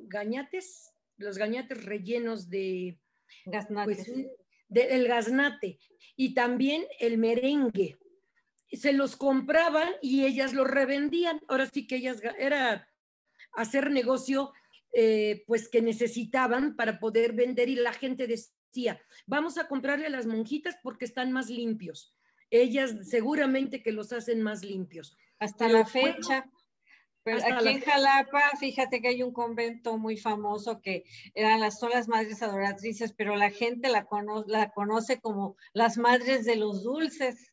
[0.08, 3.00] gañates, los gañates rellenos de...
[3.84, 4.06] Pues,
[4.70, 5.80] de, el gaznate
[6.16, 7.98] y también el merengue
[8.72, 11.42] se los compraban y ellas los revendían.
[11.48, 12.88] Ahora sí que ellas era
[13.54, 14.52] hacer negocio
[14.94, 20.10] eh, pues que necesitaban para poder vender y la gente decía, vamos a comprarle a
[20.10, 22.16] las monjitas porque están más limpios.
[22.50, 25.18] Ellas seguramente que los hacen más limpios.
[25.40, 26.50] Hasta la fecha.
[27.26, 31.90] Pues aquí en Jalapa, fíjate que hay un convento muy famoso que eran las, son
[31.90, 34.08] las madres adoratrices, pero la gente la,
[34.46, 37.52] la conoce como las madres de los dulces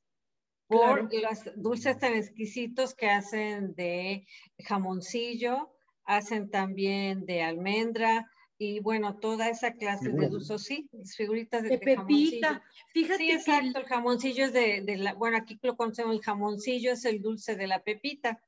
[0.67, 4.27] por los dulces tan exquisitos que hacen de
[4.59, 5.73] jamoncillo,
[6.05, 11.79] hacen también de almendra y bueno, toda esa clase de dulces, sí, figuritas de, de
[11.79, 12.63] pepita.
[12.93, 13.87] Fíjate sí, exacto, el...
[13.87, 17.67] jamoncillo es de, de, la, bueno, aquí lo conocemos, el jamoncillo es el dulce de
[17.67, 18.39] la pepita.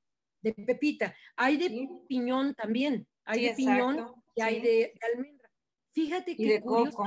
[0.45, 1.17] De pepita.
[1.37, 5.51] Hay de piñón también, hay de piñón y hay de almendra.
[5.93, 7.05] Fíjate que y de coco.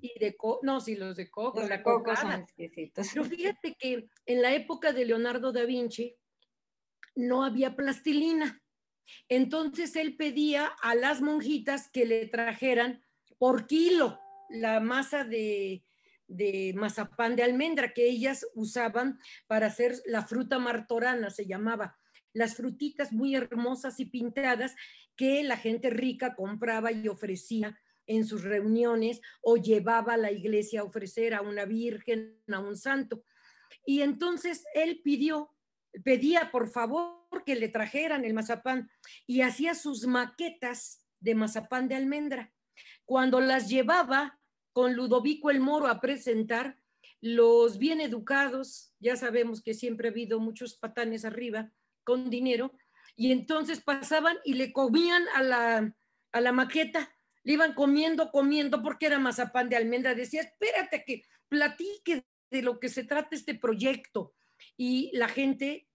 [0.00, 3.08] Y de coco, no, sí, los de coco, los la de coco son exquisitos.
[3.12, 6.16] Pero fíjate que en la época de Leonardo da Vinci
[7.14, 8.60] no había plastilina.
[9.28, 13.04] Entonces él pedía a las monjitas que le trajeran
[13.38, 15.84] por kilo la masa de,
[16.26, 21.96] de mazapán de almendra que ellas usaban para hacer la fruta martorana, se llamaba.
[22.36, 24.76] Las frutitas muy hermosas y pintadas
[25.16, 30.80] que la gente rica compraba y ofrecía en sus reuniones o llevaba a la iglesia
[30.80, 33.24] a ofrecer a una virgen, a un santo.
[33.86, 35.56] Y entonces él pidió,
[36.04, 38.90] pedía por favor que le trajeran el mazapán
[39.26, 42.52] y hacía sus maquetas de mazapán de almendra.
[43.06, 44.38] Cuando las llevaba
[44.74, 46.76] con Ludovico el Moro a presentar,
[47.22, 51.72] los bien educados, ya sabemos que siempre ha habido muchos patanes arriba
[52.06, 52.72] con dinero,
[53.16, 55.94] y entonces pasaban y le comían a la,
[56.32, 57.10] a la maqueta
[57.46, 60.16] le iban comiendo, comiendo, porque era mazapán de almendra.
[60.16, 64.34] Decía, espérate que platique de lo que se trata este proyecto.
[64.76, 65.86] Y la gente,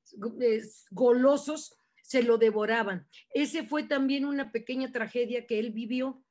[0.92, 3.06] golosos, se lo devoraban.
[3.34, 6.24] Ese fue también una pequeña tragedia que él vivió.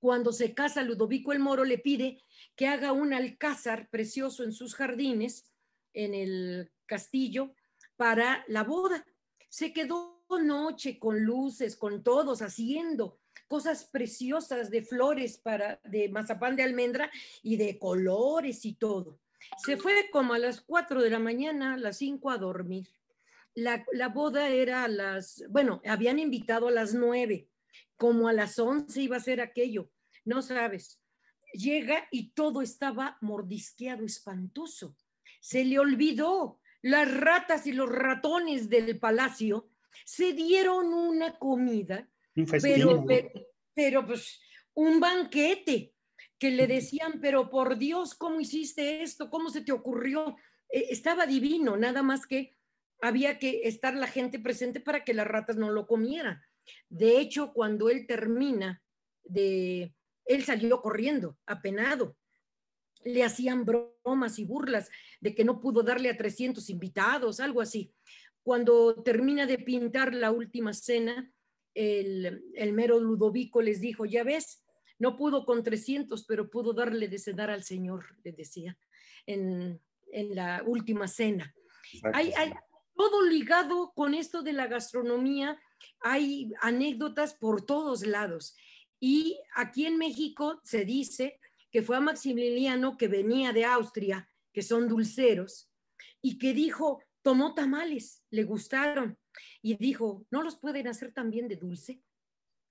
[0.00, 2.20] Cuando se casa Ludovico el Moro, le pide
[2.56, 5.50] que haga un alcázar precioso en sus jardines,
[5.94, 7.54] en el castillo,
[7.96, 9.06] para la boda.
[9.48, 16.56] Se quedó noche con luces, con todos, haciendo cosas preciosas de flores para de mazapán
[16.56, 17.10] de almendra
[17.42, 19.20] y de colores y todo.
[19.58, 22.88] Se fue como a las 4 de la mañana, a las 5 a dormir.
[23.54, 27.48] La, la, boda era a las, bueno, habían invitado a las 9,
[27.96, 29.90] como a las 11 iba a ser aquello,
[30.24, 31.00] no sabes.
[31.52, 34.96] Llega y todo estaba mordisqueado, espantoso.
[35.40, 36.60] Se le olvidó.
[36.84, 39.70] Las ratas y los ratones del palacio
[40.04, 42.06] se dieron una comida,
[42.60, 43.06] pero,
[43.72, 44.38] pero, pues
[44.74, 45.94] un banquete
[46.38, 49.30] que le decían, pero por Dios, ¿cómo hiciste esto?
[49.30, 50.36] ¿Cómo se te ocurrió?
[50.68, 52.54] E, estaba divino, nada más que
[53.00, 56.42] había que estar la gente presente para que las ratas no lo comieran.
[56.90, 58.82] De hecho, cuando él termina
[59.22, 59.94] de,
[60.26, 62.14] él salió corriendo, apenado.
[63.04, 64.90] Le hacían bromas y burlas
[65.20, 67.92] de que no pudo darle a 300 invitados, algo así
[68.44, 71.32] cuando termina de pintar la última cena,
[71.72, 74.62] el, mero Ludovico les dijo, ya ves,
[74.98, 78.78] no pudo con 300, pero pudo darle de cenar al Señor, le decía,
[79.26, 79.80] en,
[80.12, 81.52] la última cena.
[82.12, 82.52] Hay, hay,
[82.94, 85.58] todo ligado con esto de la gastronomía,
[86.00, 88.54] hay anécdotas por todos lados.
[89.00, 91.40] Y aquí en México se dice
[91.74, 95.68] que fue a Maximiliano que venía de Austria, que son dulceros,
[96.22, 99.18] y que dijo, tomó tamales, le gustaron
[99.60, 102.00] y dijo, ¿no los pueden hacer también de dulce?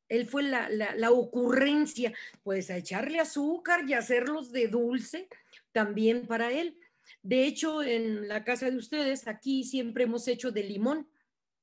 [0.07, 2.13] Él fue la, la, ocurrencia,
[2.43, 5.27] pues a echarle azúcar y hacerlos de dulce
[5.73, 6.79] también para él.
[7.21, 11.09] De hecho, en la casa de ustedes, aquí siempre hemos hecho de limón,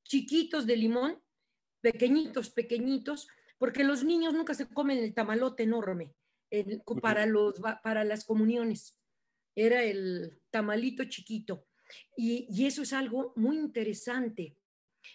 [0.05, 1.23] chiquitos de limón,
[1.81, 6.15] pequeñitos, pequeñitos, porque los niños nunca se comen el tamalote enorme
[7.01, 8.99] para, los, para las comuniones.
[9.55, 11.67] Era el tamalito chiquito.
[12.17, 14.57] Y, eso es algo muy interesante.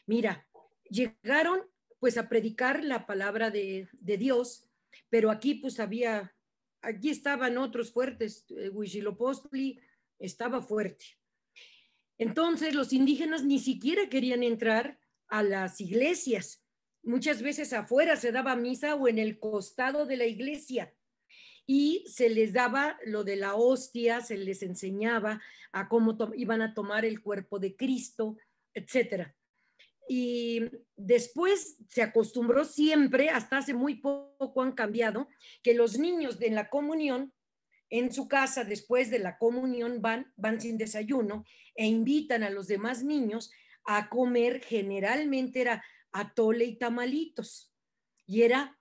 [0.06, 0.48] Mira,
[0.89, 1.62] llegaron
[2.00, 4.69] pues a predicar la palabra de, Dios,
[5.10, 6.36] pero aquí pues había,
[6.82, 9.80] aquí estaban otros fuertes, eh, Huichilopostli
[10.19, 11.06] estaba fuerte.
[12.17, 16.63] Entonces los indígenas ni siquiera querían entrar a las iglesias.
[17.04, 20.93] Muchas veces afuera se daba misa o en el costado de la iglesia
[21.67, 26.73] y se les daba lo de la hostia, se les enseñaba a cómo iban a
[26.73, 28.38] tomar el cuerpo de Cristo,
[28.73, 29.36] etcétera.
[30.08, 30.62] Y
[30.95, 35.28] después se acostumbró siempre, hasta hace muy poco han cambiado,
[35.63, 37.34] que los niños de la comunión
[37.89, 42.67] en su casa después de la comunión van, van sin desayuno e invitan a los
[42.67, 43.51] demás niños
[43.84, 47.71] a comer, generalmente era atole y tamalitos.
[48.25, 48.78] Y era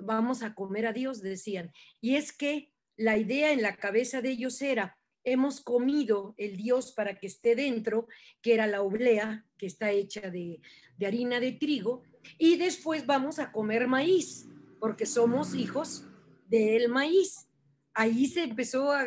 [0.00, 1.72] vamos a comer a Dios, decían.
[2.00, 6.92] Y es que la idea en la cabeza de ellos era, hemos comido el Dios
[6.92, 8.08] para que esté dentro,
[8.40, 10.60] que era la oblea, que está hecha de,
[11.04, 12.02] harina de trigo,
[12.38, 14.48] y después vamos a comer maíz,
[14.80, 16.04] porque somos hijos
[16.46, 17.48] del maíz.
[17.94, 19.02] Ahí se empezó a,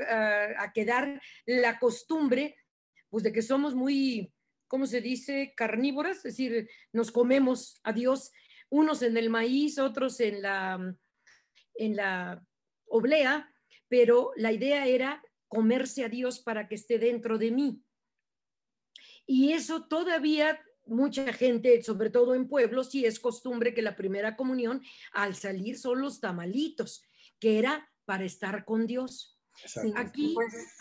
[0.58, 2.56] a quedar la costumbre,
[3.10, 4.34] pues de que somos muy,
[4.68, 8.32] ¿cómo se dice?, carnívoras, es decir, nos comemos a Dios
[8.72, 10.96] unos en el maíz, otros en la,
[11.76, 12.44] en la
[12.88, 13.54] oblea,
[13.88, 17.84] pero la idea era comerse a Dios para que esté dentro de mí.
[19.28, 24.36] Y eso todavía mucha gente, sobre todo en pueblos, sí es costumbre que la primera
[24.36, 24.82] comunión
[25.12, 27.04] al salir son los tamalitos,
[27.40, 29.38] que era para estar con Dios.
[29.96, 30.78] Aquí, pues,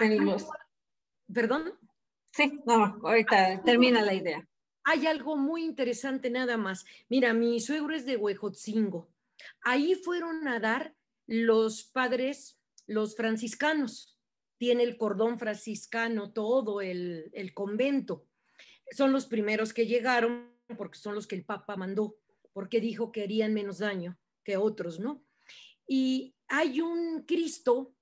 [1.33, 1.77] perdón.
[2.33, 4.49] Sí, no, ahorita termina la idea
[4.85, 6.85] hay algo muy interesante nada más.
[7.09, 9.09] Mira, mi suegro es de Huejotzingo.
[9.63, 10.95] Ahí fueron a dar
[11.27, 14.19] los padres, los franciscanos.
[14.59, 18.27] Tiene el cordón franciscano, todo el, el convento.
[18.91, 22.17] Son los primeros que llegaron porque son los que el Papa mandó,
[22.53, 25.25] porque dijo que harían menos daño que otros, ¿no?
[25.87, 27.95] Y hay un Cristo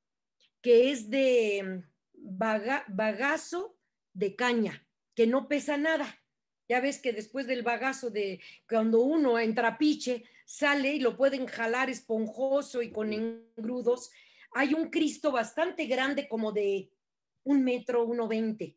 [0.61, 3.79] que es de bagazo
[4.13, 6.18] de caña, que no pesa nada
[6.69, 11.47] ya ves que después del bagazo de cuando uno entra piche, sale y lo pueden
[11.47, 14.11] jalar esponjoso y con engrudos.
[14.53, 16.91] Hay un Cristo bastante grande, como de
[17.45, 18.77] un metro, uno veinte,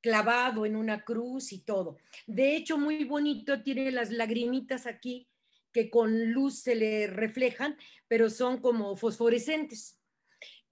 [0.00, 1.98] clavado en una cruz y todo.
[2.26, 5.28] De hecho, muy bonito, tiene las lagrimitas aquí
[5.72, 7.76] que con luz se le reflejan,
[8.08, 10.00] pero son como fosforescentes.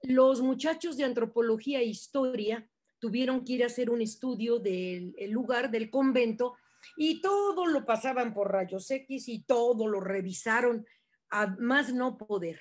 [0.02, 2.68] Los muchachos de antropología e historia
[3.04, 6.56] tuvieron que ir a hacer un estudio del lugar del convento
[6.96, 10.86] y todo lo pasaban por rayos X y todo lo revisaron
[11.28, 12.58] a más no poder.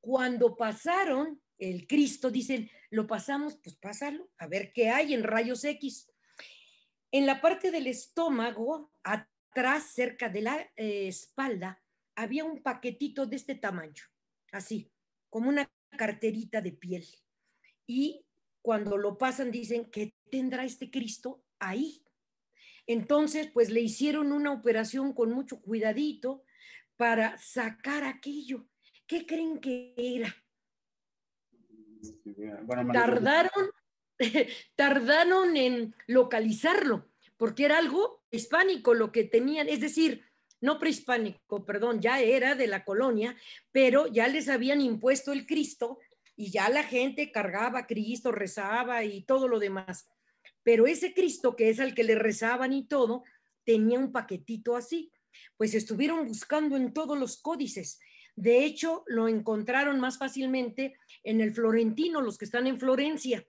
[0.00, 5.64] Cuando pasaron el Cristo, dicen, lo pasamos, pues pásalo, a ver qué hay en rayos
[5.64, 6.12] X.
[7.10, 11.82] En la parte del estómago, atrás, cerca de la eh, espalda,
[12.14, 14.04] había un paquetito de este tamaño,
[14.52, 14.92] así,
[15.28, 17.04] como una carterita de piel.
[17.84, 18.25] Y
[18.66, 22.02] cuando lo pasan, dicen, ¿qué tendrá este Cristo ahí?
[22.84, 26.42] Entonces, pues le hicieron una operación con mucho cuidadito
[26.96, 28.66] para sacar aquello.
[29.06, 30.34] ¿Qué creen que era?
[32.92, 33.70] tardaron,
[34.74, 40.24] tardaron en localizarlo, porque era algo hispánico lo que tenían, es decir,
[40.60, 43.36] no prehispánico, perdón, ya era de la colonia,
[43.70, 46.00] pero ya les habían impuesto el Cristo
[46.36, 50.08] y ya la gente cargaba Cristo, rezaba y todo lo demás.
[50.62, 53.24] Pero ese Cristo, que es al que le rezaban y todo,
[53.64, 55.12] tenía un paquetito así.
[55.56, 57.98] Pues estuvieron buscando en todos los códices.
[58.34, 63.46] De hecho, lo encontraron más fácilmente en el Florentino, los que están en Florencia.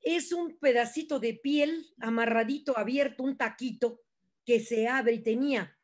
[0.00, 4.00] Es un pedacito de piel amarradito, abierto, un taquito
[4.44, 5.76] que se abre y tenía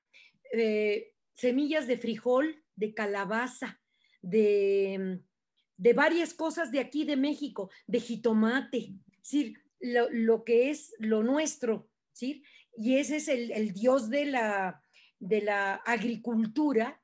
[0.53, 3.81] eh, semillas de frijol, de calabaza,
[4.23, 5.21] de,
[5.77, 8.95] de varias cosas de aquí de México, de jitomate.
[9.23, 12.43] Sí, lo, que es lo nuestro, ¿sí?
[12.77, 14.83] Y ese es el, dios de la,
[15.19, 17.01] de la agricultura,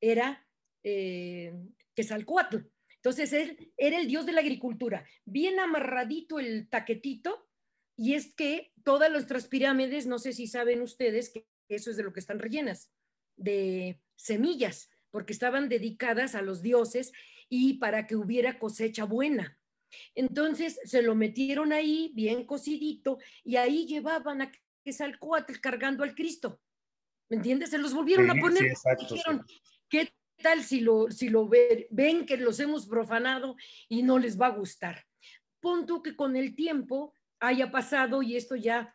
[0.00, 0.46] era
[0.82, 1.54] eh,
[1.94, 2.58] Quetzalcoatl.
[2.96, 7.48] Entonces él era el dios de la agricultura, bien amarradito el taquetito,
[7.96, 12.02] y es que todas nuestras pirámides, no sé si saben ustedes que eso es de
[12.02, 12.92] lo que están rellenas,
[13.36, 17.10] de semillas, porque estaban dedicadas a los dioses
[17.48, 19.58] y para que hubiera cosecha buena.
[20.14, 24.52] Entonces se lo metieron ahí bien cocidito y ahí llevaban a
[24.84, 26.60] Quetzalcoatl cargando al Cristo.
[27.30, 27.70] ¿Me entiendes?
[27.70, 28.74] Se los volvieron a poner.
[29.08, 29.42] dijeron,
[29.88, 33.56] ¿qué tal si lo, si lo ven, que los hemos profanado
[33.88, 35.02] y no les va a gustar?
[35.60, 38.94] Punto que con el tiempo haya pasado y esto ya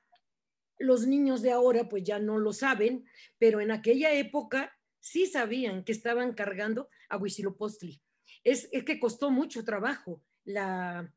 [0.77, 3.05] los niños de ahora pues ya no lo saben,
[3.39, 8.01] pero en aquella época sí sabían que estaban cargando a Huitzilopochtli.
[8.43, 11.13] Es, es que costó mucho trabajo la,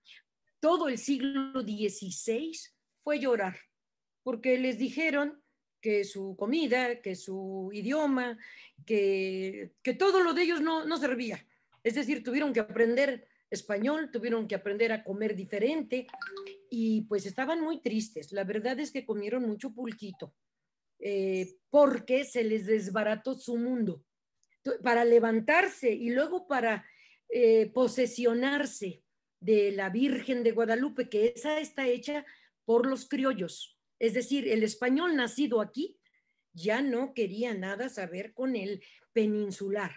[0.58, 2.52] todo el siglo XVI
[3.02, 3.56] fue llorar,
[4.22, 5.42] porque les dijeron
[5.80, 8.38] que su comida, que su idioma,
[8.86, 11.46] que, que todo lo de ellos no, no servía.
[11.82, 16.06] Es decir, tuvieron que aprender español, tuvieron que aprender a comer diferente
[16.70, 18.32] y pues estaban muy tristes.
[18.32, 20.34] La verdad es que comieron mucho pulquito
[21.06, 24.02] eh, porque se les desbarató su mundo.
[24.82, 26.86] Para levantarse y luego para
[27.28, 29.02] eh, posesionarse
[29.38, 32.24] de la Virgen de Guadalupe, que esa está hecha
[32.64, 33.78] por los criollos.
[33.98, 35.98] Es decir, el español nacido aquí
[36.54, 39.92] ya no quería nada saber con el peninsular.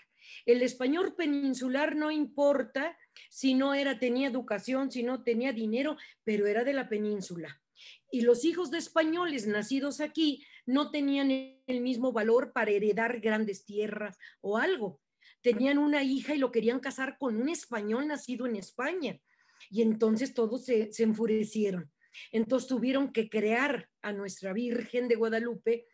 [0.46, 2.98] El español peninsular no importa
[3.30, 7.62] si no era, tenía educación, si no tenía dinero, pero era de la península.
[8.12, 13.66] Y los hijos de españoles nacidos aquí no tenían el mismo valor para heredar grandes
[13.66, 15.02] tierras o algo.
[15.42, 19.20] Tenían una hija y lo querían casar con un español nacido en España.
[19.70, 21.92] Y entonces todos se, enfurecieron.
[22.32, 25.88] Entonces tuvieron que crear a nuestra Virgen de Guadalupe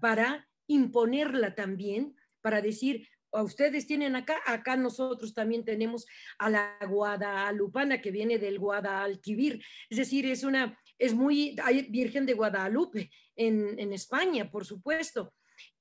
[0.00, 6.06] para imponerla también, para decir, a ustedes tienen acá, acá nosotros también tenemos
[6.38, 9.62] a la Guadalupana que viene del Guadalquivir.
[9.90, 15.34] Es decir, es una, es muy, hay Virgen de Guadalupe en, en España, por supuesto.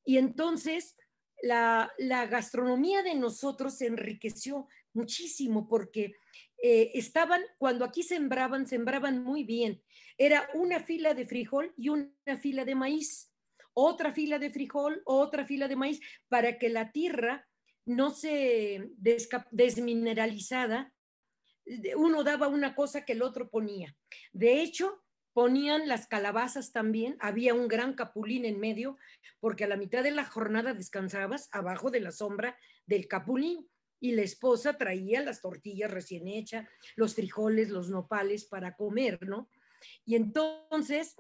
[0.06, 0.96] Y entonces
[1.42, 6.16] la, la gastronomía de nosotros se enriqueció muchísimo porque
[6.62, 9.82] eh, estaban, cuando aquí sembraban, sembraban muy bien.
[10.18, 13.34] Era una fila de frijol y una fila de maíz,
[13.74, 16.00] otra fila de frijol, otra fila de maíz,
[16.30, 17.46] para que la tierra
[17.86, 18.92] no se
[19.52, 20.94] desmineralizada.
[21.98, 23.94] Uno daba una cosa que el otro ponía.
[24.32, 25.03] De hecho,
[25.34, 28.98] ponían las calabazas también, había un gran capulín en medio,
[29.40, 33.68] porque a la mitad de la jornada descansabas abajo de la sombra del capulín
[34.00, 39.50] y la esposa traía las tortillas recién hechas, los frijoles, los nopales para comer, ¿no?
[40.06, 41.16] Y entonces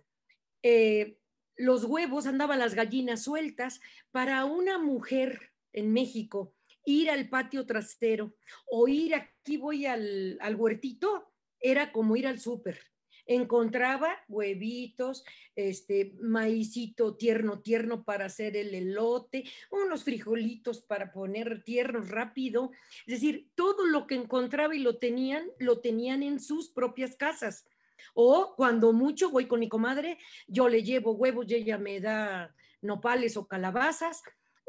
[0.62, 1.18] eh,
[1.56, 3.80] los huevos andaban las gallinas sueltas
[4.12, 8.36] para una mujer en México ir al patio trasero
[8.70, 12.80] o ir aquí voy al, al huertito era como ir al súper
[13.26, 15.24] encontraba huevitos,
[15.56, 22.72] este maicito tierno, tierno para hacer el elote, unos frijolitos para poner tiernos rápido.
[23.06, 27.66] Es decir, todo lo que encontraba y lo tenían, lo tenían en sus propias casas.
[28.14, 30.18] O cuando mucho voy con mi comadre,
[30.48, 34.22] yo le llevo huevos y ella me da nopales o calabazas.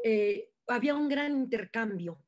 [0.03, 2.19] Eh, había un gran intercambio.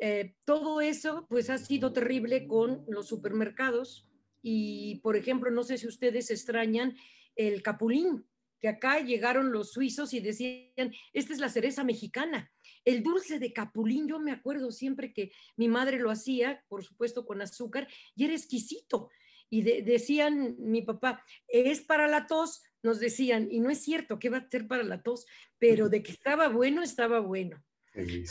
[0.00, 4.08] Eh, todo eso pues ha sido terrible con los supermercados
[4.46, 6.94] y por ejemplo, no sé si ustedes extrañan
[7.34, 8.26] el capulín,
[8.60, 12.52] que acá llegaron los suizos y decían, esta es la cereza mexicana.
[12.84, 17.24] El dulce de capulín, yo me acuerdo siempre que mi madre lo hacía, por supuesto
[17.24, 19.08] con azúcar, y era exquisito.
[19.48, 24.28] Y decían mi papá, es para la tos, nos decían, y no es cierto que
[24.28, 25.24] va a ser para la tos,
[25.58, 27.64] pero de que estaba bueno, estaba bueno.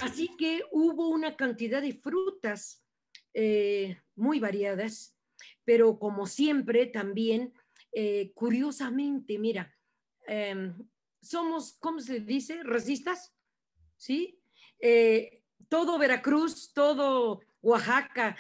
[0.01, 2.85] Así que hubo una cantidad de frutas
[3.33, 5.17] eh, muy variadas,
[5.63, 7.53] pero como siempre también,
[7.91, 9.75] eh, curiosamente, mira,
[10.27, 10.73] em,
[11.21, 12.63] somos, ¿cómo se dice?
[12.63, 13.33] Racistas,
[13.97, 14.39] ¿sí?
[14.79, 18.35] Eh, todo Veracruz, todo Oaxaca,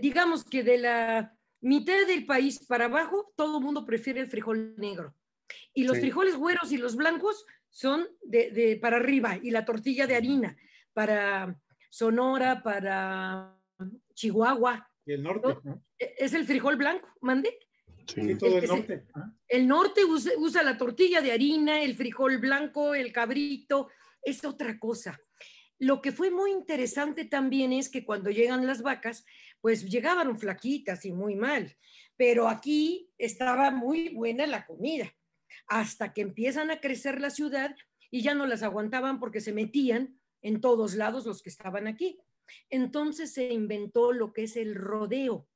[0.00, 4.74] digamos que de la mitad del país para abajo, todo el mundo prefiere el frijol
[4.76, 5.14] negro.
[5.74, 10.16] Y los frijoles güeros y los blancos son de, para arriba y la tortilla de
[10.16, 10.56] harina
[10.92, 11.58] para
[11.90, 13.56] Sonora, para
[14.14, 14.87] Chihuahua.
[15.08, 15.56] Y el norte.
[15.98, 17.58] E, es el frijol blanco, mande.
[18.06, 19.06] Sí, todo el, norte.
[19.48, 23.88] El, norte usa, la tortilla de harina, el frijol blanco, el cabrito,
[24.22, 25.18] es otra cosa.
[25.78, 29.24] Lo que fue muy interesante también es que cuando llegan las vacas,
[29.62, 31.74] pues llegaban flaquitas y muy mal,
[32.18, 35.14] pero aquí estaba muy buena la comida
[35.68, 37.74] hasta que empiezan a crecer la ciudad
[38.10, 42.20] y ya no las aguantaban porque se metían en todos lados los que estaban aquí.
[42.70, 45.48] Entonces se inventó lo que es el rodeo.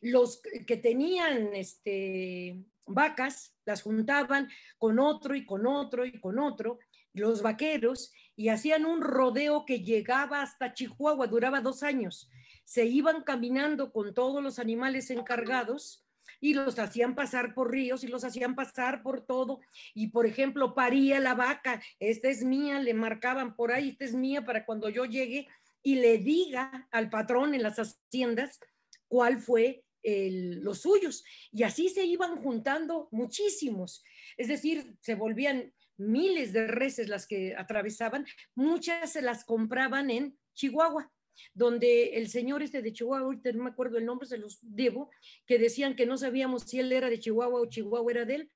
[0.00, 4.48] Los que tenían este, vacas las juntaban
[4.78, 6.78] con otro y con otro y con otro,
[7.12, 12.30] los vaqueros, y hacían un rodeo que llegaba hasta Chihuahua, duraba dos años.
[12.64, 16.04] Se iban caminando con todos los animales encargados
[16.42, 19.60] y los hacían pasar por ríos y los hacían pasar por todo.
[19.94, 24.12] Y por ejemplo, paría la vaca, esta es mía, le marcaban por ahí, esta es
[24.12, 25.46] mía para cuando yo llegue
[25.84, 28.58] y le diga al patrón en las haciendas
[29.06, 31.24] cuál fue los suyos.
[31.52, 34.02] Y así se iban juntando muchísimos.
[34.36, 38.26] Es decir, se volvían miles de reses las que atravesaban,
[38.56, 41.08] muchas se las compraban en Chihuahua
[41.54, 45.10] donde el señor este de Chihuahua, ahorita no me acuerdo el nombre, se los debo,
[45.46, 48.50] que decían que no sabíamos si él era de Chihuahua o Chihuahua era de él,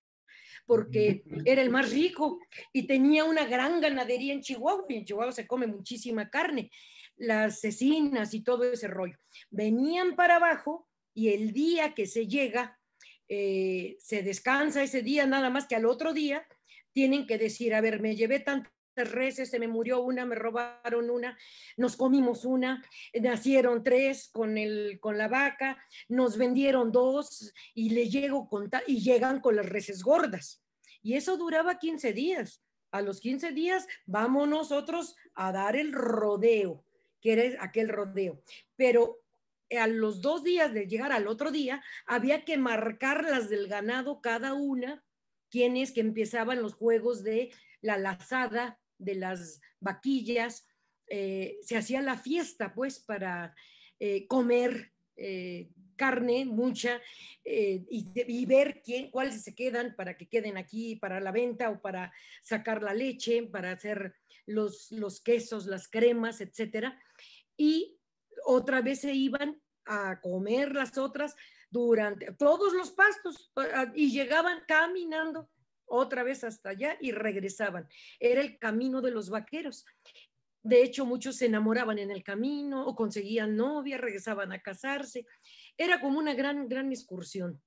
[0.67, 2.41] porque era el más rico
[2.73, 6.71] y tenía una gran ganadería en Chihuahua, y en Chihuahua se come muchísima carne,
[7.17, 9.17] las cecinas y todo ese rollo.
[9.51, 12.79] Venían para abajo y el día que se llega,
[13.29, 16.47] eh, se descansa ese día, nada más que al otro día
[16.93, 18.71] tienen que decir, a ver, me llevé tanto
[19.05, 21.37] reses, se me murió una, me robaron una,
[21.77, 22.85] nos comimos una,
[23.21, 25.79] nacieron tres con, el, con la vaca,
[26.09, 30.63] nos vendieron dos y le llego con y llegan con las reses gordas.
[31.03, 32.63] Y eso duraba 15 días.
[32.91, 36.85] A los 15 días vamos nosotros a dar el rodeo,
[37.21, 38.43] que era aquel rodeo.
[38.77, 39.21] Pero
[39.79, 44.21] a los dos días de llegar al otro día, había que marcar las del ganado
[44.21, 45.05] cada una,
[45.51, 50.67] quienes que empezaban los juegos de la lazada, de las vaquillas,
[51.09, 53.55] eh, se hacía la fiesta pues para
[54.01, 57.01] eh, comer eh, carne mucha
[57.45, 62.13] y, ver quién, cuáles se quedan para que queden aquí para la venta o para
[62.43, 67.01] sacar la leche, para hacer los, los quesos, las cremas, etcétera.
[67.57, 67.99] Y
[68.45, 71.35] otra vez se iban a comer las otras
[71.71, 73.51] durante todos los pastos
[73.95, 75.49] y llegaban caminando
[75.87, 77.89] otra vez hasta allá y regresaban.
[78.21, 79.85] Era el camino de los vaqueros.
[80.63, 85.27] De hecho, muchos se enamoraban en el camino o conseguían novia, regresaban a casarse.
[85.79, 87.63] Era como una gran, gran excursión.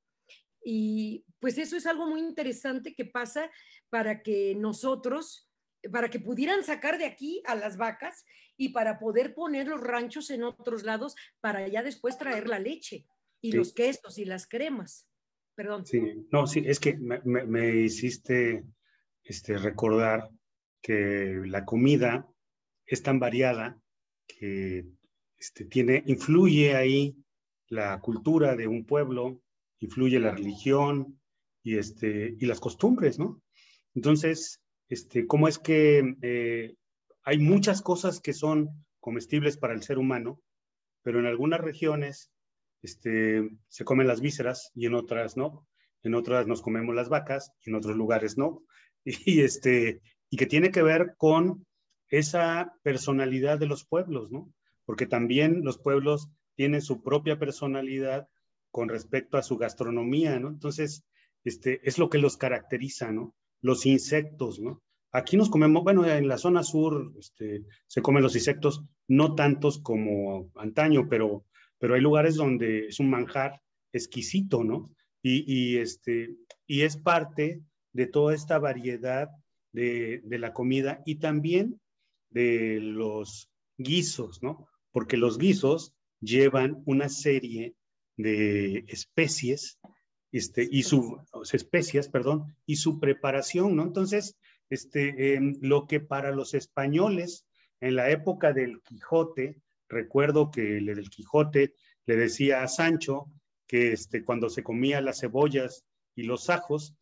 [0.63, 3.49] Y pues eso es algo muy interesante que pasa
[3.89, 5.49] para que nosotros,
[5.91, 8.25] para que pudieran sacar de aquí a las vacas
[8.57, 13.05] y para poder poner los ranchos en otros lados para ya después traer la leche
[13.41, 15.08] y los quesos y las cremas.
[15.59, 15.85] Perdón.
[15.85, 18.63] Sí, no, sí, es que me, hiciste
[19.25, 20.29] este, recordar
[20.81, 22.25] que la comida
[22.85, 23.77] es tan variada
[24.25, 24.85] que
[25.37, 27.17] este, tiene, influye ahí
[27.67, 29.41] la cultura de un pueblo,
[29.79, 31.19] influye la religión
[31.61, 33.41] y, este, y las costumbres, ¿no?
[33.93, 36.75] Entonces, este, ¿cómo es que eh,
[37.23, 40.41] hay muchas cosas que son comestibles para el ser humano,
[41.03, 42.31] pero en algunas regiones
[42.81, 45.67] este, se comen las vísceras y en otras no.
[46.03, 48.63] En otras nos comemos las vacas y en otros lugares no.
[49.05, 51.65] Y, este, y que tiene que ver con
[52.09, 54.51] esa personalidad de los pueblos, ¿no?
[54.85, 58.27] Porque también los pueblos tienen su propia personalidad
[58.71, 60.49] con respecto a su gastronomía, ¿no?
[60.49, 61.05] Entonces,
[61.43, 63.35] este, es lo que los caracteriza, ¿no?
[63.61, 64.81] Los insectos, ¿no?
[65.11, 69.79] Aquí nos comemos, bueno, en la zona sur este, se comen los insectos, no tantos
[69.79, 71.45] como antaño, pero,
[71.79, 73.61] pero hay lugares donde es un manjar
[73.91, 74.91] exquisito, ¿no?
[75.21, 77.61] Y, este, y es parte
[77.91, 79.29] de toda esta variedad
[79.73, 81.81] de, la comida y también
[82.29, 84.67] de los guisos, ¿no?
[84.91, 87.75] Porque los guisos llevan una serie
[88.15, 89.79] de especies
[90.31, 91.21] este, y su,
[92.11, 93.83] perdón, y su preparación, ¿no?
[93.83, 94.37] Entonces,
[94.69, 97.45] este, em, lo que para los españoles
[97.81, 101.73] en la época del Quijote, recuerdo que el del Quijote
[102.05, 103.31] le decía a Sancho
[103.67, 105.85] que este, cuando se comía las cebollas
[106.15, 106.95] y los ajos,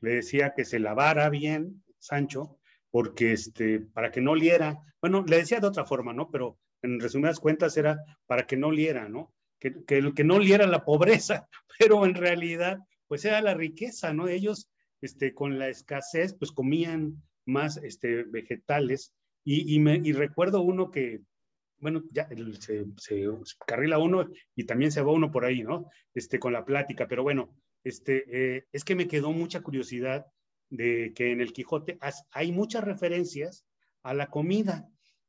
[0.00, 2.58] le decía que se lavara bien, Sancho,
[2.90, 6.30] porque este, para que no oliera, bueno, le decía de otra forma, ¿no?
[6.30, 9.34] Pero en resumidas cuentas era para que no oliera, ¿no?
[9.58, 14.28] Que, que, que no oliera la pobreza, pero en realidad, pues era la riqueza, ¿no?
[14.28, 14.70] Ellos,
[15.00, 19.12] este, con la escasez, pues comían más este, vegetales.
[19.44, 21.20] Y, y, me, y recuerdo uno que,
[21.78, 22.28] bueno, ya
[22.60, 23.28] se, se,
[23.66, 25.90] carrila uno y también se va uno por ahí, ¿no?
[26.14, 30.26] Este, con la plática, pero bueno, este, eh, es que me quedó mucha curiosidad
[30.70, 31.98] de que en el Quijote
[32.32, 33.66] hay muchas referencias
[34.02, 34.88] a la comida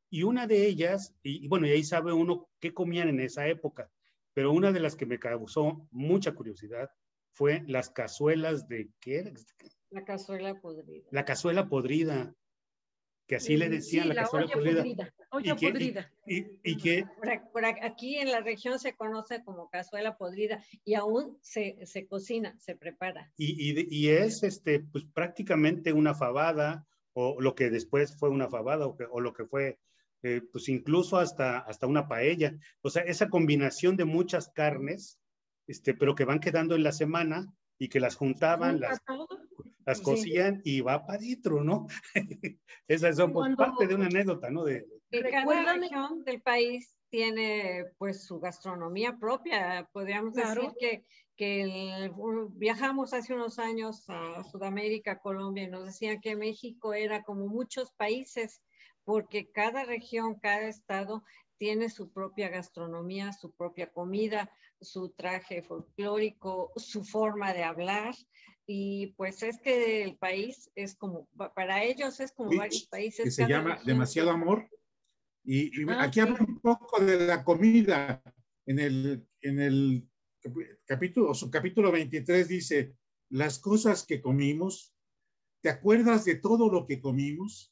[0.09, 3.91] y una de ellas, y, bueno, y ahí sabe uno qué comían en esa época,
[4.33, 6.89] pero una de las que me causó mucha curiosidad
[7.33, 9.33] fue las cazuelas de qué
[9.89, 11.05] La cazuela podrida.
[11.11, 12.33] La cazuela podrida,
[13.27, 15.13] que así le decían la, cazuela podrida.
[15.31, 16.11] Olla podrida.
[16.25, 17.05] Y, que
[17.51, 22.55] por, aquí en la región se conoce como cazuela podrida y aún se, se cocina,
[22.59, 23.31] se prepara.
[23.37, 28.87] Y, y, es este, pues prácticamente una fabada o lo que después fue una fabada
[28.87, 29.79] o, o lo que fue
[30.27, 32.57] eh, pues incluso hasta, hasta una paella.
[32.81, 35.19] O sea, esa combinación de muchas carnes,
[35.67, 37.45] este, pero que van quedando en la semana
[37.77, 38.99] y que las juntaban, las,
[39.85, 41.87] las cocían y va para adentro, ¿no?
[42.87, 44.63] Esa es pues, parte de una anécdota, ¿no?
[44.63, 49.87] De, cada región del país tiene pues su gastronomía propia.
[49.93, 51.05] Podríamos decir que,
[51.37, 52.11] que
[52.55, 57.91] viajamos hace unos años a Sudamérica, Colombia, y nos decían que México era como muchos
[57.91, 58.61] países
[59.05, 61.23] porque cada región, cada estado
[61.57, 68.13] tiene su propia gastronomía, su propia comida, su traje folclórico, su forma de hablar.
[68.67, 73.25] Y pues es que el país es como, para ellos es como varios países.
[73.25, 74.67] Que se llama Demasiado Amor.
[75.43, 78.23] Y, ah, aquí habla un poco de la comida.
[78.67, 80.09] En el, en el
[80.85, 82.95] capítulo, o capítulo 23 dice,
[83.29, 84.95] las cosas que comimos,
[85.61, 87.71] ¿te acuerdas de todo lo que comimos?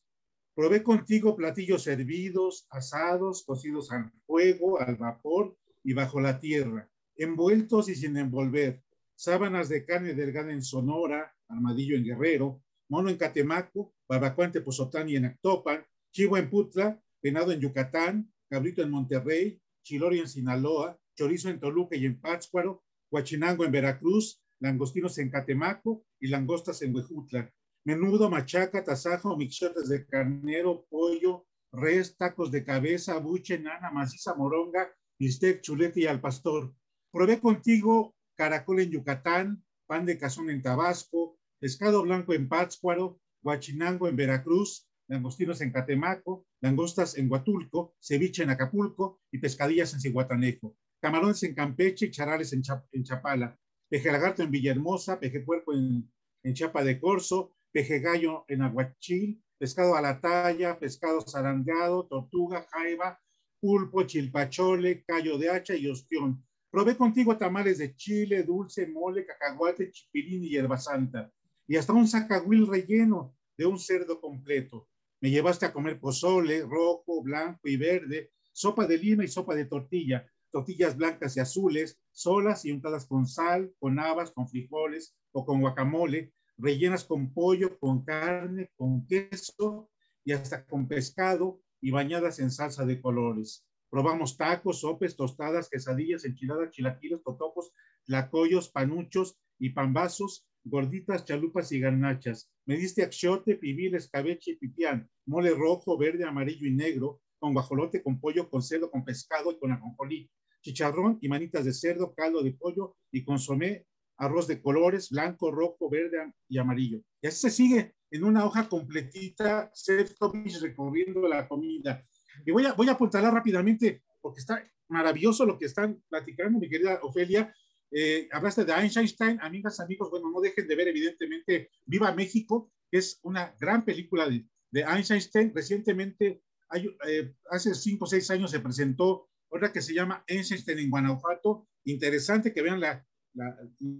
[0.56, 7.90] Probé contigo platillos hervidos, asados, cocidos al fuego, al vapor y bajo la tierra, envueltos
[7.90, 8.84] y sin envolver,
[9.16, 15.16] sábanas de carne delgada en Sonora, armadillo en Guerrero, mono en Catemaco, barbacoa en y
[15.16, 21.50] en Actopan, chivo en Putla, venado en Yucatán, cabrito en Monterrey, chilori en Sinaloa, chorizo
[21.50, 27.52] en Toluca y en Pátzcuaro, huachinango en Veracruz, langostinos en Catemaco y langostas en Huejutla
[27.86, 34.90] menudo, machaca, tasajo, mixotes de carnero, pollo, res, tacos de cabeza, buche, nana, maciza, moronga,
[35.20, 36.74] bistec, chulete y al pastor.
[37.12, 44.08] Probé contigo caracol en Yucatán, pan de cazón en Tabasco, pescado blanco en Pátzcuaro, guachinango
[44.08, 50.76] en Veracruz, langostinos en Catemaco, langostas en Huatulco, ceviche en Acapulco y pescadillas en Cihuatanejo,
[51.02, 52.64] camarones en Campeche y charales en,
[53.04, 53.58] Chapala,
[53.90, 56.10] peje lagarto en Villahermosa, peje puerco en,
[56.44, 62.66] en Chapa de Corzo, peje gallo en aguachil, pescado a la talla, pescado zarandeado, tortuga,
[62.70, 63.20] jaiba,
[63.60, 66.46] pulpo, chilpachole, callo de hacha y ostión.
[66.74, 71.32] Probé contigo tamales de chile, dulce, mole, cacahuate, chipirín y hierba santa.
[71.68, 74.90] Y hasta un sacahuil relleno de un cerdo completo.
[75.22, 79.66] Me llevaste a comer pozole, rojo, blanco y verde, sopa de lima y sopa de
[79.66, 85.46] tortilla, tortillas blancas y azules, solas y untadas con sal, con habas, con frijoles o
[85.46, 89.92] con guacamole, rellenas con pollo, con carne, con queso
[90.26, 93.64] y hasta con pescado y bañadas en salsa de colores.
[93.94, 97.72] Probamos tacos, sopes, tostadas, quesadillas, enchiladas, chilaquiles, totopos,
[98.08, 102.52] lacoyos, panuchos y pambazos, gorditas, chalupas y garnachas.
[102.66, 108.02] Me diste axiote, pibil, escabeche y pipián, mole rojo, verde, amarillo y negro, con guajolote,
[108.02, 110.28] con pollo, con cerdo, con pescado y con ajonjolí,
[110.64, 113.86] chicharrón y manitas de cerdo, caldo de pollo y consomé
[114.18, 117.00] arroz de colores, blanco, rojo, verde y amarillo.
[117.22, 122.04] Y así se sigue en una hoja completita, Sefcovic recorriendo la comida.
[122.46, 126.70] Y voy a, voy a apuntalar rápidamente, porque está maravilloso lo que están platicando, mi
[126.70, 127.54] querida Ofelia.
[127.92, 132.98] Eh, hablaste de Einstein, amigas, amigos, bueno, no dejen de ver evidentemente Viva México, que
[132.98, 135.52] es una gran película de, de Einstein.
[135.54, 140.80] Recientemente, hay, eh, hace cinco o seis años se presentó otra que se llama Einstein
[140.80, 141.68] en Guanajuato.
[141.86, 143.06] Interesante que vean la,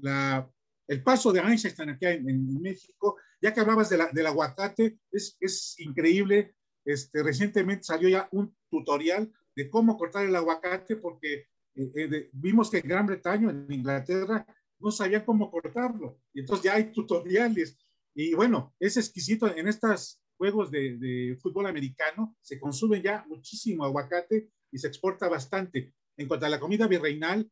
[0.02, 0.50] la,
[0.88, 3.18] el paso de Einstein aquí en, en, México.
[3.42, 6.56] Ya que hablabas de la, del aguacate, es, es increíble.
[6.86, 12.70] Este, recientemente salió ya un tutorial de cómo cortar el aguacate porque eh, eh, vimos
[12.70, 14.46] que en Gran Bretaña, en Inglaterra,
[14.80, 16.20] no sabían cómo cortarlo.
[16.34, 17.78] Y entonces ya hay tutoriales.
[18.14, 19.48] Y bueno, es exquisito.
[19.56, 25.94] En estos juegos de, fútbol americano se consume ya muchísimo aguacate y se exporta bastante.
[26.18, 27.50] En cuanto a la comida virreinal,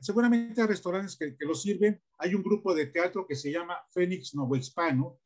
[0.00, 2.00] seguramente hay restaurantes que, que, lo sirven.
[2.18, 5.20] Hay un grupo de teatro que se llama Fénix Hispano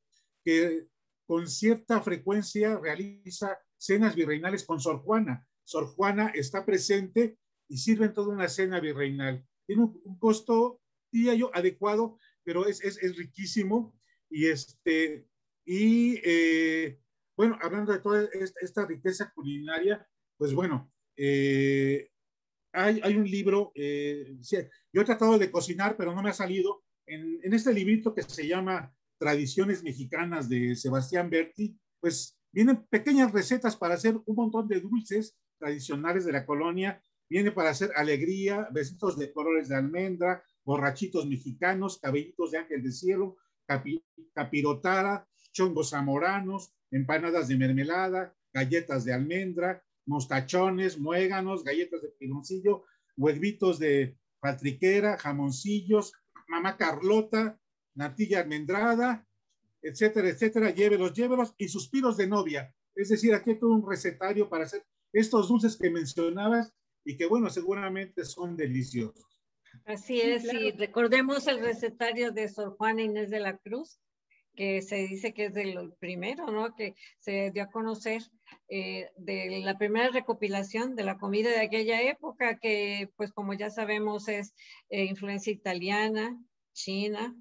[0.45, 0.89] que
[1.27, 5.47] con cierta frecuencia realiza cenas virreinales con Sor Juana.
[5.65, 9.45] Sor Juana está presente y sirven toda una cena virreinal.
[9.67, 13.95] Tiene un, un costo, diría yo, adecuado, pero es, es, es riquísimo.
[14.29, 15.27] Y, este,
[15.65, 16.99] y eh,
[17.37, 18.29] bueno, hablando de toda
[18.61, 20.07] esta, riqueza culinaria,
[20.37, 22.11] pues bueno, eh,
[22.73, 24.37] hay, hay, un libro, eh,
[24.93, 28.23] yo he tratado de cocinar, pero no me ha salido, en, en, este librito que
[28.23, 34.67] se llama Tradiciones Mexicanas de Sebastián Berti, pues vienen pequeñas recetas para hacer un montón
[34.67, 37.01] de dulces tradicionales de la colonia.
[37.31, 42.91] Viene para hacer alegría, besitos de colores de almendra, borrachitos mexicanos, cabellitos de ángel de
[42.91, 44.05] cielo, capi,
[44.35, 52.83] capirotada, chongos zamoranos, empanadas de mermelada, galletas de almendra, mostachones, muéganos, galletas de piloncillo,
[53.17, 56.13] huevitos de patriquera, jamoncillos,
[56.49, 57.62] mamá Carlota,
[57.95, 59.27] natilla almendrada,
[59.83, 62.75] etcétera, etcétera, llévelos, llévelos y suspiros de novia.
[62.95, 66.73] Es decir, aquí hay todo un recetario para hacer estos dulces que mencionabas
[67.05, 69.27] y que bueno, seguramente son deliciosos.
[69.87, 70.67] Así es, sí, claro.
[70.67, 73.99] y recordemos el recetario de Sor Juana Inés de la Cruz,
[74.55, 76.75] que se dice que es del primero, ¿no?
[76.75, 78.23] Que se dio a conocer
[78.69, 83.71] eh, de la primera recopilación de la comida de aquella época, que pues como ya
[83.71, 84.55] sabemos es
[84.91, 86.39] eh, influencia italiana,
[86.75, 87.35] china,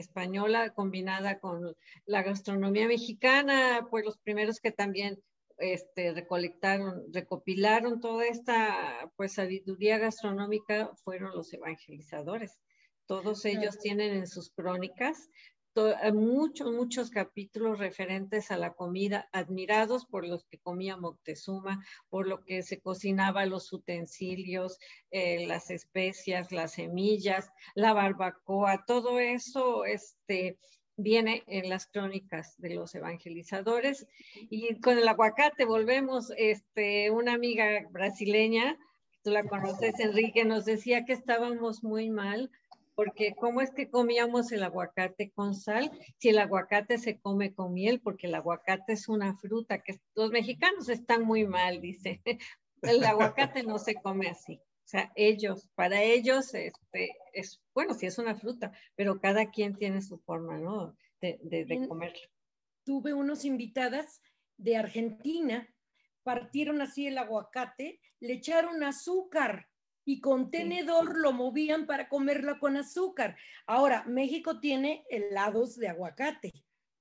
[0.00, 1.76] española, combinada con
[2.06, 5.22] la gastronomía mexicana, pues los primeros que también
[5.58, 12.58] este, recolectaron, recopilaron toda esta pues sabiduría gastronómica fueron los evangelizadores.
[13.06, 15.28] Todos ellos tienen en sus crónicas
[16.12, 22.44] muchos, muchos capítulos referentes a la comida, admirados por los que comía Moctezuma, por lo
[22.44, 24.78] que se cocinaba, los utensilios,
[25.10, 30.58] eh, las especias, las semillas, la barbacoa, todo eso, este,
[30.96, 34.06] viene en las crónicas de los evangelizadores.
[34.50, 38.76] Y con el aguacate volvemos, este, una amiga brasileña,
[39.22, 42.50] tú la conoces, Enrique, nos decía que estábamos muy mal
[43.00, 47.72] porque cómo es que comíamos el aguacate con sal si el aguacate se come con
[47.72, 52.20] miel, porque el aguacate es una fruta que los mexicanos están muy mal, dice.
[52.82, 54.56] El aguacate no se come así.
[54.56, 59.76] O sea, ellos, para ellos, este, es, bueno, sí es una fruta, pero cada quien
[59.76, 60.94] tiene su forma, ¿no?
[61.22, 62.20] De, de, de comerlo.
[62.84, 64.20] Tuve unos invitadas
[64.58, 65.66] de Argentina,
[66.22, 69.69] partieron así el aguacate, le echaron azúcar
[70.04, 71.18] y con tenedor sí.
[71.22, 73.36] lo movían para comerlo con azúcar.
[73.66, 76.52] Ahora, México tiene helados de aguacate,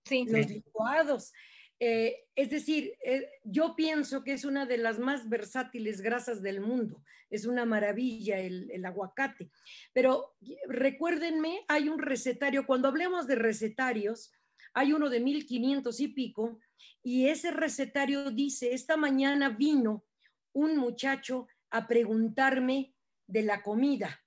[0.06, 1.32] sí, los licuados.
[1.80, 6.60] Eh, es decir, eh, yo pienso que es una de las más versátiles grasas del
[6.60, 7.02] mundo.
[7.30, 9.50] Es una maravilla el, el, aguacate.
[9.94, 10.36] Pero
[10.68, 14.32] recuérdenme, hay un recetario, cuando hablemos de recetarios,
[14.74, 16.60] hay uno de 1500 y pico,
[17.02, 20.04] y ese recetario dice, esta mañana vino
[20.52, 22.94] un muchacho a preguntarme
[23.28, 24.24] de la comida.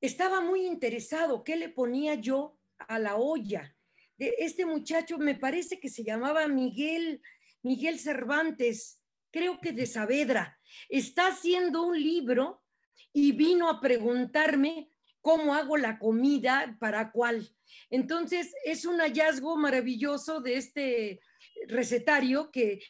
[0.00, 3.74] Estaba muy interesado, ¿qué le ponía yo a la olla?
[4.18, 7.22] de este muchacho, me parece que se llamaba Miguel,
[7.62, 10.58] Miguel Cervantes, creo que de Saavedra,
[10.88, 12.62] está haciendo un libro
[13.12, 17.48] y vino a preguntarme cómo hago la comida, para cuál.
[17.90, 21.20] Entonces, es un hallazgo maravilloso de este
[21.68, 22.80] recetario que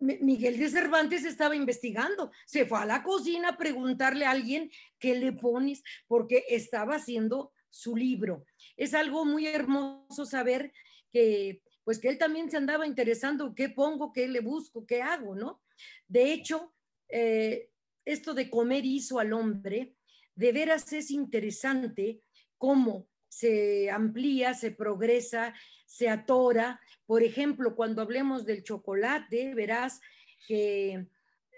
[0.00, 2.30] Miguel de Cervantes estaba investigando.
[2.46, 7.52] Se fue a la cocina a preguntarle a alguien qué le pones, porque estaba haciendo
[7.68, 8.44] su libro.
[8.76, 10.72] Es algo muy hermoso saber
[11.12, 15.34] que, pues que él también se andaba interesando qué pongo, qué le busco, qué hago,
[15.34, 15.62] ¿no?
[16.08, 16.74] De hecho,
[17.08, 17.70] eh,
[18.04, 19.94] esto de comer hizo al hombre,
[20.34, 22.22] de veras es interesante
[22.56, 25.54] cómo se amplía, se progresa,
[25.86, 26.80] se atora.
[27.06, 30.00] Por ejemplo, cuando hablemos del chocolate, verás
[30.46, 31.06] que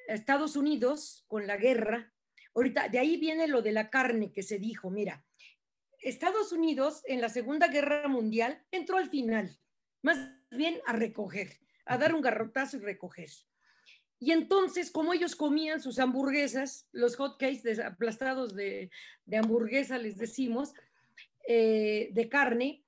[0.06, 2.12] Estados Unidos, con la guerra,
[2.54, 5.24] ahorita de ahí viene lo de la carne que se dijo, mira,
[5.98, 9.56] Estados Unidos en la Segunda Guerra Mundial entró al final,
[10.02, 10.18] más
[10.50, 13.30] bien a recoger, a dar un garrotazo y recoger.
[14.18, 18.90] Y entonces, como ellos comían sus hamburguesas, los hotcakes aplastados de,
[19.24, 20.74] de, hamburguesa, les decimos,
[21.47, 22.84] eh, de carne,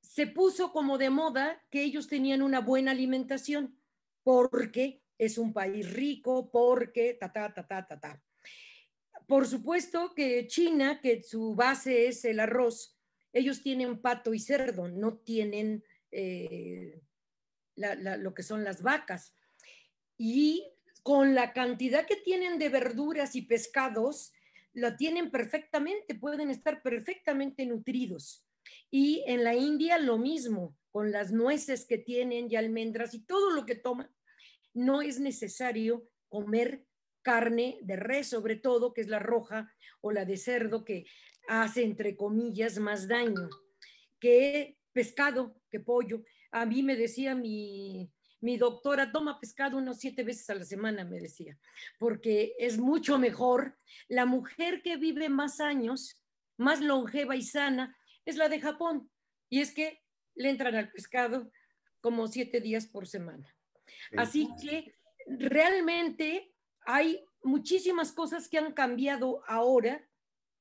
[0.00, 3.78] se puso como de moda que ellos tenían una buena alimentación,
[4.22, 8.22] porque es un país rico, porque ta, ta, ta, ta, ta, ta.
[9.26, 12.98] Por supuesto que China, que su base es el arroz,
[13.32, 15.82] ellos tienen pato y cerdo, no tienen
[16.12, 17.00] eh,
[17.76, 19.34] lo que son las vacas
[20.16, 20.70] y
[21.02, 24.32] con la cantidad que tienen de verduras y pescados,
[24.74, 28.46] la tienen perfectamente, pueden estar perfectamente nutridos.
[28.90, 33.50] Y en la India lo mismo, con las nueces que tienen y almendras y todo
[33.50, 34.08] lo que toman,
[34.74, 36.84] no es necesario comer
[37.22, 41.06] carne de res, sobre todo, que es la roja, o la de cerdo, que
[41.48, 43.48] hace, entre comillas, más daño
[44.20, 46.22] que pescado, que pollo.
[46.50, 48.10] A mí me decía mi,
[48.44, 51.58] mi doctora toma pescado unos siete veces a la semana, me decía,
[51.98, 53.78] porque es mucho mejor.
[54.06, 56.20] La mujer que vive más años,
[56.58, 59.10] más longeva y sana, es la de Japón.
[59.48, 60.02] Y es que
[60.34, 61.50] le entran al pescado
[62.02, 63.48] como siete días por semana.
[64.14, 64.94] Así que
[65.26, 66.52] realmente
[66.84, 70.06] hay muchísimas cosas que han cambiado ahora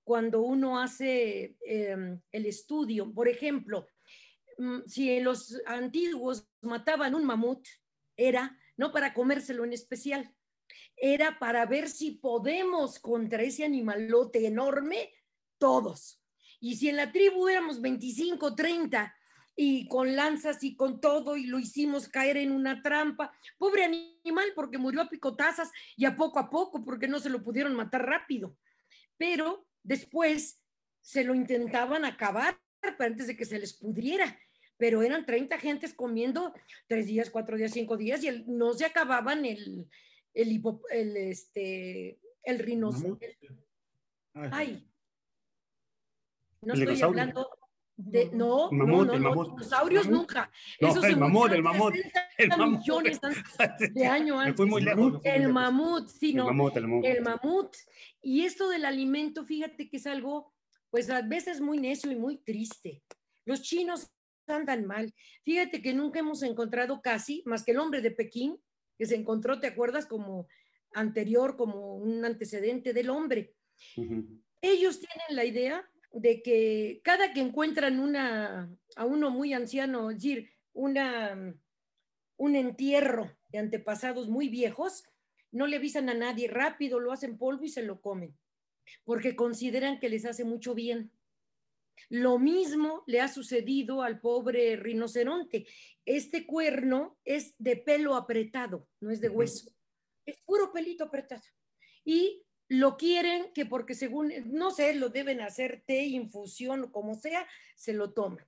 [0.06, 3.14] cuando uno hace em, el estudio.
[3.14, 3.88] Por ejemplo,
[4.86, 7.66] si los antiguos mataban un mamut,
[8.16, 10.34] era no para comérselo en especial,
[10.95, 15.14] era para ver si podemos contra ese animalote enorme,
[15.58, 16.22] todos.
[16.60, 19.14] Y si en la tribu éramos 25, 30
[19.56, 24.45] y con lanzas y con todo y lo hicimos caer en una trampa, pobre animal
[24.56, 28.06] porque murió a picotazas y a poco a poco porque no se lo pudieron matar
[28.06, 28.58] rápido.
[29.18, 30.62] Pero después
[31.01, 32.60] se lo intentaban acabar
[33.00, 34.38] antes de que se les pudriera
[34.78, 36.54] pero eran 30 gentes comiendo
[36.88, 39.88] tres días, cuatro días, cinco días y no se acababan el,
[40.34, 40.62] el,
[40.92, 43.38] el, este, el rinoceronte.
[44.34, 44.86] Ay,
[46.62, 47.50] no estoy hablando
[47.96, 50.52] de, no, no, no, no, dinosaurios nunca.
[50.82, 51.94] No, el mamut, el mamut.
[52.38, 52.80] El mamut.
[52.80, 53.20] millones
[53.94, 54.56] de años antes.
[54.56, 55.22] fui muy lejos.
[55.24, 56.50] El mamut, sí, no.
[56.50, 57.06] El mamut, el mamut.
[57.06, 57.76] El mamut.
[58.22, 60.53] Y esto del alimento, fíjate que es algo,
[60.94, 63.02] pues a veces muy necio y muy triste.
[63.46, 64.12] Los chinos
[64.46, 65.12] andan mal.
[65.44, 68.62] Fíjate que nunca hemos encontrado casi, más que el hombre de Pekín,
[69.00, 70.06] que se encontró, ¿te acuerdas?
[70.06, 70.48] Como
[70.94, 73.56] anterior, como un antecedente del hombre.
[74.62, 80.18] Ellos tienen la idea de que cada que encuentran una, a uno muy anciano, es
[80.18, 81.56] decir, una,
[82.38, 85.04] un entierro de antepasados muy viejos,
[85.52, 88.38] no le avisan a nadie, rápido lo hacen polvo y se lo comen,
[89.04, 91.12] porque consideran que les hace mucho bien.
[92.10, 95.66] Lo mismo le ha sucedido al pobre rinoceronte.
[96.06, 99.72] Este cuerno es de pelo apretado, no es de hueso.
[100.26, 101.44] Es puro pelito apretado.
[102.04, 107.16] Y lo quieren que porque según, no sé, lo deben hacer té, infusión o como
[107.16, 108.46] sea, se lo toman.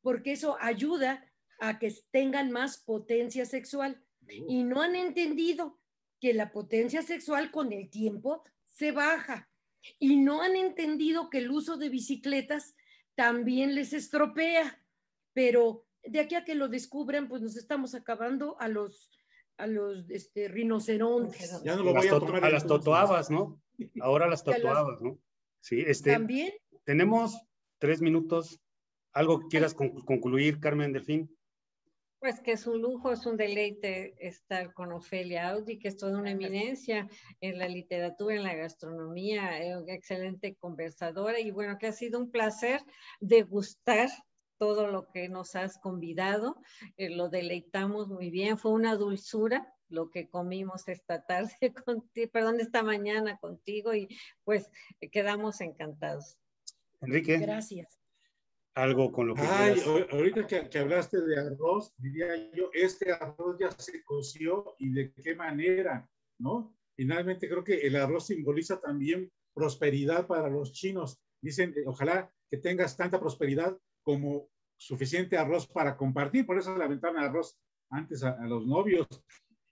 [0.00, 1.24] Porque eso ayuda
[1.58, 4.02] a que tengan más potencia sexual.
[4.22, 4.26] Oh.
[4.48, 5.78] Y no han entendido
[6.20, 9.50] que la potencia sexual con el tiempo se baja.
[9.98, 12.74] Y no han entendido que el uso de bicicletas
[13.14, 14.82] también les estropea,
[15.32, 19.10] pero de aquí a que lo descubran, pues nos estamos acabando a los,
[19.56, 21.62] a los este, rinocerontes.
[21.64, 23.60] Ya no lo voy a, tomar a las totoabas, ¿no?
[24.00, 25.18] Ahora las totoabas, ¿no?
[25.60, 26.12] Sí, este.
[26.12, 26.52] También.
[26.84, 27.40] Tenemos
[27.78, 28.60] tres minutos.
[29.12, 31.35] ¿Algo que quieras concluir, Carmen Delfín?
[32.18, 36.18] Pues que es un lujo, es un deleite estar con Ofelia Audi, que es toda
[36.18, 37.08] una eminencia
[37.40, 41.38] en la literatura, en la gastronomía, eh, excelente conversadora.
[41.38, 42.80] Y bueno, que ha sido un placer
[43.20, 44.08] degustar
[44.58, 46.56] todo lo que nos has convidado,
[46.96, 51.52] eh, lo deleitamos muy bien, fue una dulzura lo que comimos esta tarde
[51.84, 54.08] contigo, perdón, esta mañana contigo y
[54.44, 54.70] pues
[55.12, 56.38] quedamos encantados.
[57.00, 57.38] Enrique.
[57.38, 58.00] Gracias
[58.76, 59.80] algo con lo que Ay,
[60.12, 65.34] ahorita que, hablaste de arroz, diría yo, este arroz ya se coció y de qué
[65.34, 66.06] manera,
[66.38, 66.76] ¿no?
[66.94, 71.18] Finalmente creo que el arroz simboliza también prosperidad para los chinos.
[71.40, 76.84] Dicen, eh, ojalá que tengas tanta prosperidad como suficiente arroz para compartir, por eso le
[76.84, 77.58] aventaron arroz
[77.88, 79.06] antes a, los novios.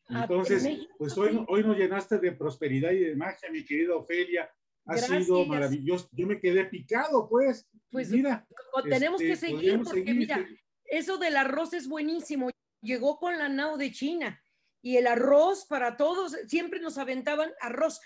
[0.09, 4.51] Entonces, pues hoy, hoy nos llenaste de prosperidad y de magia, mi querida Ofelia,
[4.87, 6.09] ha sido maravilloso.
[6.13, 7.69] Yo me quedé picado, pues.
[7.95, 8.45] Pues mira,
[8.83, 10.45] tenemos que este, seguir porque mira,
[10.85, 12.51] eso del arroz es buenísimo.
[12.83, 14.43] Llegó con la nao de China
[14.83, 18.01] y el arroz para todos, siempre nos aventaban arroz.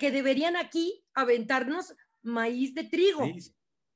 [0.00, 3.24] que deberían aquí aventarnos maíz de trigo,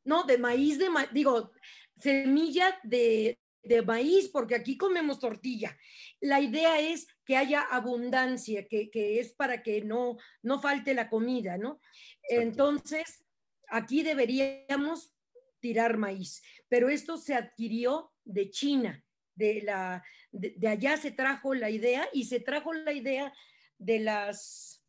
[0.05, 1.51] no, de maíz de, digo,
[1.97, 5.77] semilla de, de maíz, porque aquí comemos tortilla.
[6.21, 11.59] La idea es que haya abundancia, que, es para que no, no falte la comida,
[11.59, 11.81] ¿no?
[12.29, 13.25] Entonces,
[13.69, 15.16] aquí deberíamos
[15.67, 19.05] tirar maíz, pero esto se adquirió de China,
[19.35, 23.33] de, la, de, allá se trajo la idea y se trajo la idea
[23.79, 24.85] de las,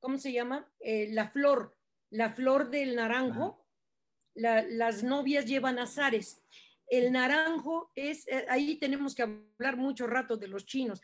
[0.00, 0.70] ¿cómo se llama?
[0.80, 1.76] Eh, la flor,
[2.10, 3.66] la flor del naranjo.
[4.34, 6.42] las novias llevan azares
[6.88, 11.00] el naranjo es, eh, ahí tenemos que hablar mucho rato de los chinos.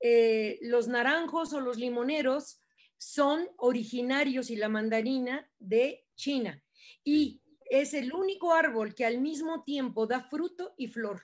[0.00, 2.62] Eh, los naranjos o los limoneros
[2.96, 6.62] son originarios y la mandarina de China.
[7.04, 11.22] Y es el único árbol que al mismo tiempo da fruto y flor.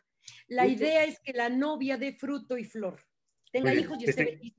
[0.49, 3.01] La idea es que la novia dé fruto y flor.
[3.51, 4.55] Tenga hijos y esté este,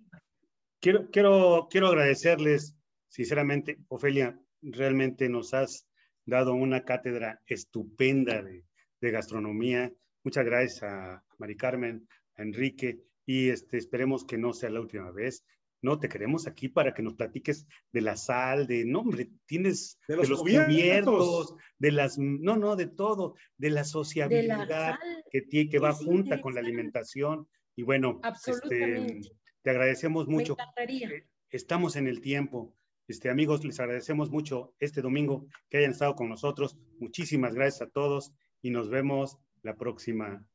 [0.79, 2.75] Quiero, quiero, quiero agradecerles,
[3.07, 5.87] sinceramente, Ofelia, realmente nos has
[6.25, 8.65] dado una cátedra estupenda de,
[8.99, 9.93] de gastronomía.
[10.23, 15.09] Muchas gracias a Mari Carmen, a Enrique, y este, esperemos que no sea la última
[15.11, 15.43] vez.
[15.83, 19.99] No, te queremos aquí para que nos platiques de la sal, de, no, hombre, tienes
[20.07, 21.55] de los, cubiertos.
[21.77, 24.97] de las, no, no, de todo, de la sociabilidad
[25.29, 27.49] que, que va junta con la alimentación.
[27.75, 29.21] Y bueno, este,
[29.61, 30.55] te agradecemos mucho.
[30.77, 32.73] Eh, estamos en el tiempo.
[33.09, 36.77] Este, amigos, les agradecemos mucho este domingo que hayan estado con nosotros.
[36.99, 40.47] Muchísimas gracias a todos y nos vemos la próxima